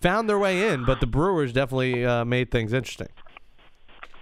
[0.02, 3.10] found their way in, but the Brewers definitely uh, made things interesting.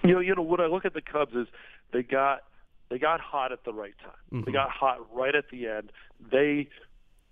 [0.03, 1.47] You know, you know what I look at the Cubs is
[1.91, 2.43] they got
[2.89, 4.11] they got hot at the right time.
[4.32, 4.45] Mm-hmm.
[4.45, 5.91] They got hot right at the end.
[6.32, 6.69] They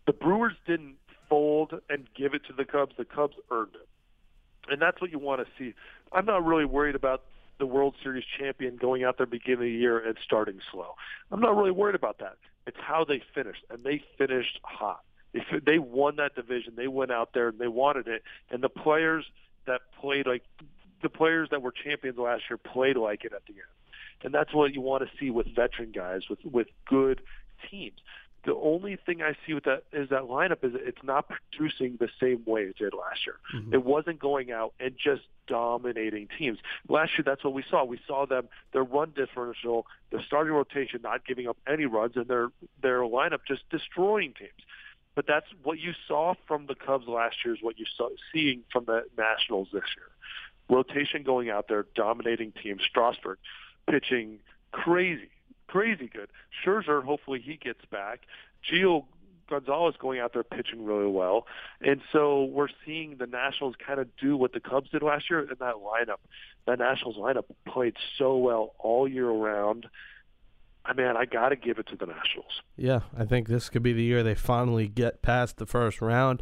[0.05, 0.95] the Brewers didn't
[1.29, 2.93] fold and give it to the Cubs.
[2.97, 5.73] The Cubs earned it, and that's what you want to see.
[6.11, 7.23] I'm not really worried about
[7.57, 10.95] the World Series champion going out there beginning of the year and starting slow.
[11.31, 12.37] I'm not really worried about that.
[12.67, 15.01] It's how they finished, and they finished hot.
[15.33, 18.69] If they won that division, they went out there and they wanted it, and the
[18.69, 19.25] players
[19.67, 20.43] that played like
[21.01, 24.53] the players that were champions last year played like it at the end, and that's
[24.53, 27.21] what you want to see with veteran guys with with good
[27.69, 27.99] teams.
[28.45, 32.07] The only thing I see with that is that lineup is it's not producing the
[32.21, 33.35] same way it did last year.
[33.53, 33.73] Mm-hmm.
[33.73, 36.59] It wasn't going out and just dominating teams.
[36.87, 37.83] Last year, that's what we saw.
[37.83, 42.27] We saw them their run differential, the starting rotation not giving up any runs, and
[42.27, 42.49] their
[42.81, 44.51] their lineup just destroying teams.
[45.19, 48.61] But that's what you saw from the Cubs last year is what you saw seeing
[48.71, 50.07] from the Nationals this year.
[50.69, 52.83] Rotation going out there, dominating teams.
[52.89, 53.37] Strasburg
[53.91, 54.39] pitching
[54.71, 55.29] crazy,
[55.67, 56.29] crazy good.
[56.63, 58.21] Scherzer, hopefully he gets back.
[58.71, 59.03] Gio
[59.49, 61.47] Gonzalez going out there pitching really well.
[61.81, 65.41] And so we're seeing the Nationals kind of do what the Cubs did last year
[65.41, 66.19] in that lineup.
[66.65, 69.85] That Nationals lineup played so well all year round.
[70.85, 72.61] I mean, I got to give it to the Nationals.
[72.75, 76.41] Yeah, I think this could be the year they finally get past the first round.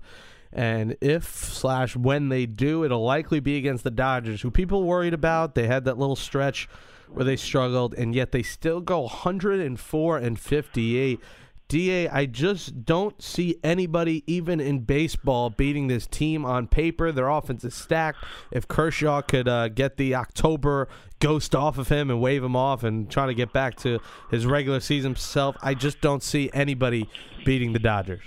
[0.53, 5.13] And if slash when they do, it'll likely be against the Dodgers, who people worried
[5.13, 5.55] about.
[5.55, 6.69] They had that little stretch
[7.09, 11.19] where they struggled, and yet they still go 104 and 58.
[11.67, 17.11] DA, I just don't see anybody, even in baseball, beating this team on paper.
[17.11, 18.23] Their offense is stacked.
[18.51, 20.87] If Kershaw could uh, get the October
[21.19, 23.99] ghost off of him and wave him off and try to get back to
[24.31, 27.09] his regular season self, I just don't see anybody
[27.43, 28.23] beating the Dodgers.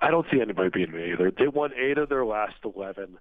[0.00, 1.30] I don't see anybody beating me either.
[1.30, 3.18] They won eight of their last 11.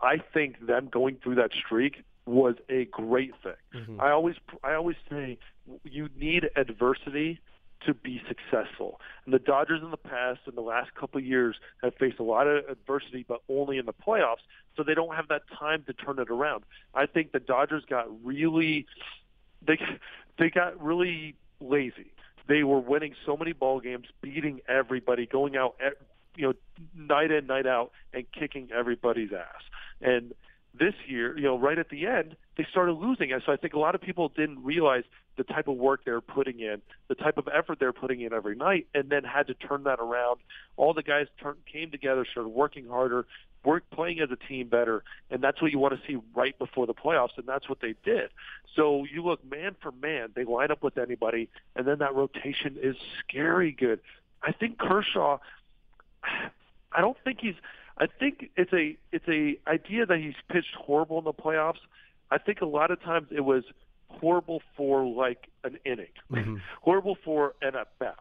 [0.00, 3.52] I think them going through that streak was a great thing.
[3.74, 4.00] Mm-hmm.
[4.00, 5.38] I always I always say
[5.84, 7.40] you need adversity
[7.86, 9.00] to be successful.
[9.24, 12.22] And the Dodgers in the past, in the last couple of years, have faced a
[12.22, 14.42] lot of adversity, but only in the playoffs,
[14.76, 16.64] so they don't have that time to turn it around.
[16.94, 18.86] I think the Dodgers got really,
[19.66, 19.78] they
[20.38, 22.12] they got really lazy.
[22.46, 25.76] They were winning so many ball games, beating everybody, going out,
[26.36, 26.54] you know,
[26.94, 29.62] night in, night out, and kicking everybody's ass.
[30.00, 30.34] And
[30.78, 33.32] this year, you know, right at the end, they started losing.
[33.32, 35.04] And so I think a lot of people didn't realize
[35.36, 38.20] the type of work they were putting in, the type of effort they were putting
[38.20, 40.40] in every night, and then had to turn that around.
[40.76, 43.26] All the guys turned, came together, started working harder,
[43.64, 46.86] work playing as a team better, and that's what you want to see right before
[46.86, 48.30] the playoffs, and that's what they did.
[48.76, 52.76] So you look man for man, they line up with anybody, and then that rotation
[52.80, 54.00] is scary good.
[54.42, 55.38] I think Kershaw.
[56.92, 57.56] I don't think he's.
[57.98, 61.78] I think it's a it's a idea that he's pitched horrible in the playoffs.
[62.30, 63.64] I think a lot of times it was
[64.08, 66.56] horrible for like an inning, mm-hmm.
[66.82, 68.16] horrible for an at bat.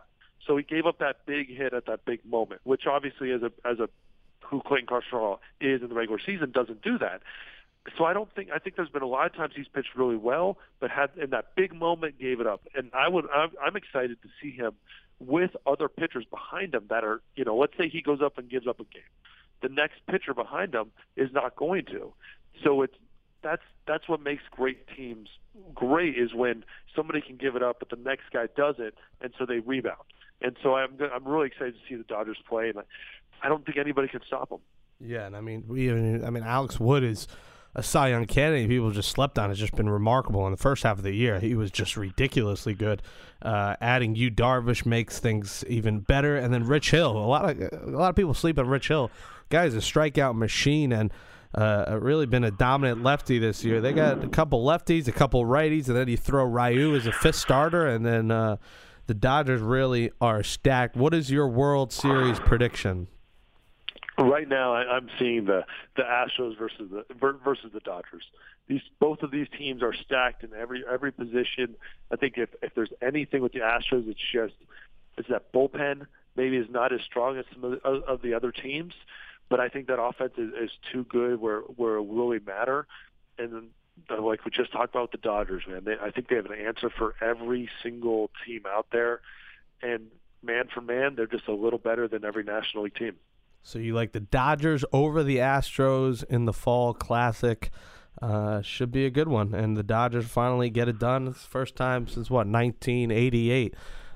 [0.46, 3.52] So he gave up that big hit at that big moment, which obviously as a
[3.66, 3.90] as a
[4.42, 7.22] who Clayton Kershaw is in the regular season doesn't do that.
[7.98, 10.18] So I don't think I think there's been a lot of times he's pitched really
[10.18, 12.62] well, but had in that big moment gave it up.
[12.76, 14.74] And I would I'm, I'm excited to see him
[15.20, 18.50] with other pitchers behind him that are you know let's say he goes up and
[18.50, 19.04] gives up a game
[19.64, 22.14] the next pitcher behind them is not going to.
[22.64, 22.94] So it's
[23.42, 25.30] that's that's what makes great teams
[25.74, 26.64] great is when
[26.96, 30.04] somebody can give it up, but the next guy does it, and so they rebound.
[30.42, 32.84] And so I'm I'm really excited to see the Dodgers play, and I,
[33.44, 34.60] I don't think anybody can stop them.
[35.00, 37.28] Yeah, and I mean we I mean Alex Wood is
[37.76, 40.84] a Cy Young candidate people just slept on It's just been remarkable in the first
[40.84, 41.40] half of the year.
[41.40, 43.02] He was just ridiculously good.
[43.42, 47.12] Uh, adding Yu Darvish makes things even better, and then Rich Hill.
[47.12, 49.12] A lot of a lot of people sleep on Rich Hill.
[49.54, 51.12] Guy's a strikeout machine and.
[51.56, 53.80] Uh, really been a dominant lefty this year.
[53.80, 57.12] They got a couple lefties, a couple righties, and then you throw Ryu as a
[57.12, 58.58] fifth starter, and then uh,
[59.06, 60.96] the Dodgers really are stacked.
[60.96, 63.08] What is your World Series prediction?
[64.18, 65.64] Right now, I, I'm seeing the
[65.96, 67.06] the Astros versus the
[67.44, 68.24] versus the Dodgers.
[68.68, 71.76] These both of these teams are stacked in every every position.
[72.12, 74.56] I think if if there's anything with the Astros, it's just
[75.18, 78.52] it's that bullpen maybe is not as strong as some of the, of the other
[78.52, 78.94] teams,
[79.50, 82.88] but I think that offense is, is too good where where it really matter.
[83.38, 83.54] And
[84.10, 86.60] then, like we just talked about the Dodgers, man, they, I think they have an
[86.60, 89.22] answer for every single team out there,
[89.82, 90.08] and
[90.42, 93.16] man for man, they're just a little better than every National League team.
[93.64, 97.72] So you like the Dodgers over the Astros in the fall classic.
[98.22, 99.54] Uh, should be a good one.
[99.54, 101.28] And the Dodgers finally get it done.
[101.28, 103.74] It's the first time since what, 1988.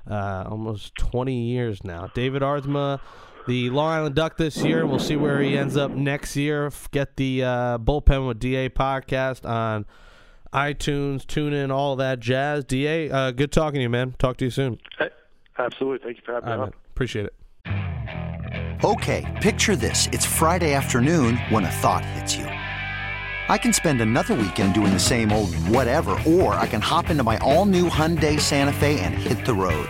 [0.10, 2.10] Uh, almost 20 years now.
[2.14, 3.00] David Aardsma,
[3.48, 4.86] the Long Island Duck this year.
[4.86, 6.72] We'll see where he ends up next year.
[6.92, 9.86] Get the uh, Bullpen with DA podcast on
[10.54, 12.64] iTunes, tune in, all that jazz.
[12.66, 14.14] DA, uh, good talking to you, man.
[14.20, 14.80] Talk to you soon.
[15.00, 15.10] Hey,
[15.58, 16.06] absolutely.
[16.06, 16.74] Thank you for having me on.
[16.92, 17.34] Appreciate it.
[18.84, 20.08] Okay, picture this.
[20.12, 22.46] It's Friday afternoon when a thought hits you.
[22.46, 27.24] I can spend another weekend doing the same old whatever, or I can hop into
[27.24, 29.90] my all new Hyundai Santa Fe and hit the road.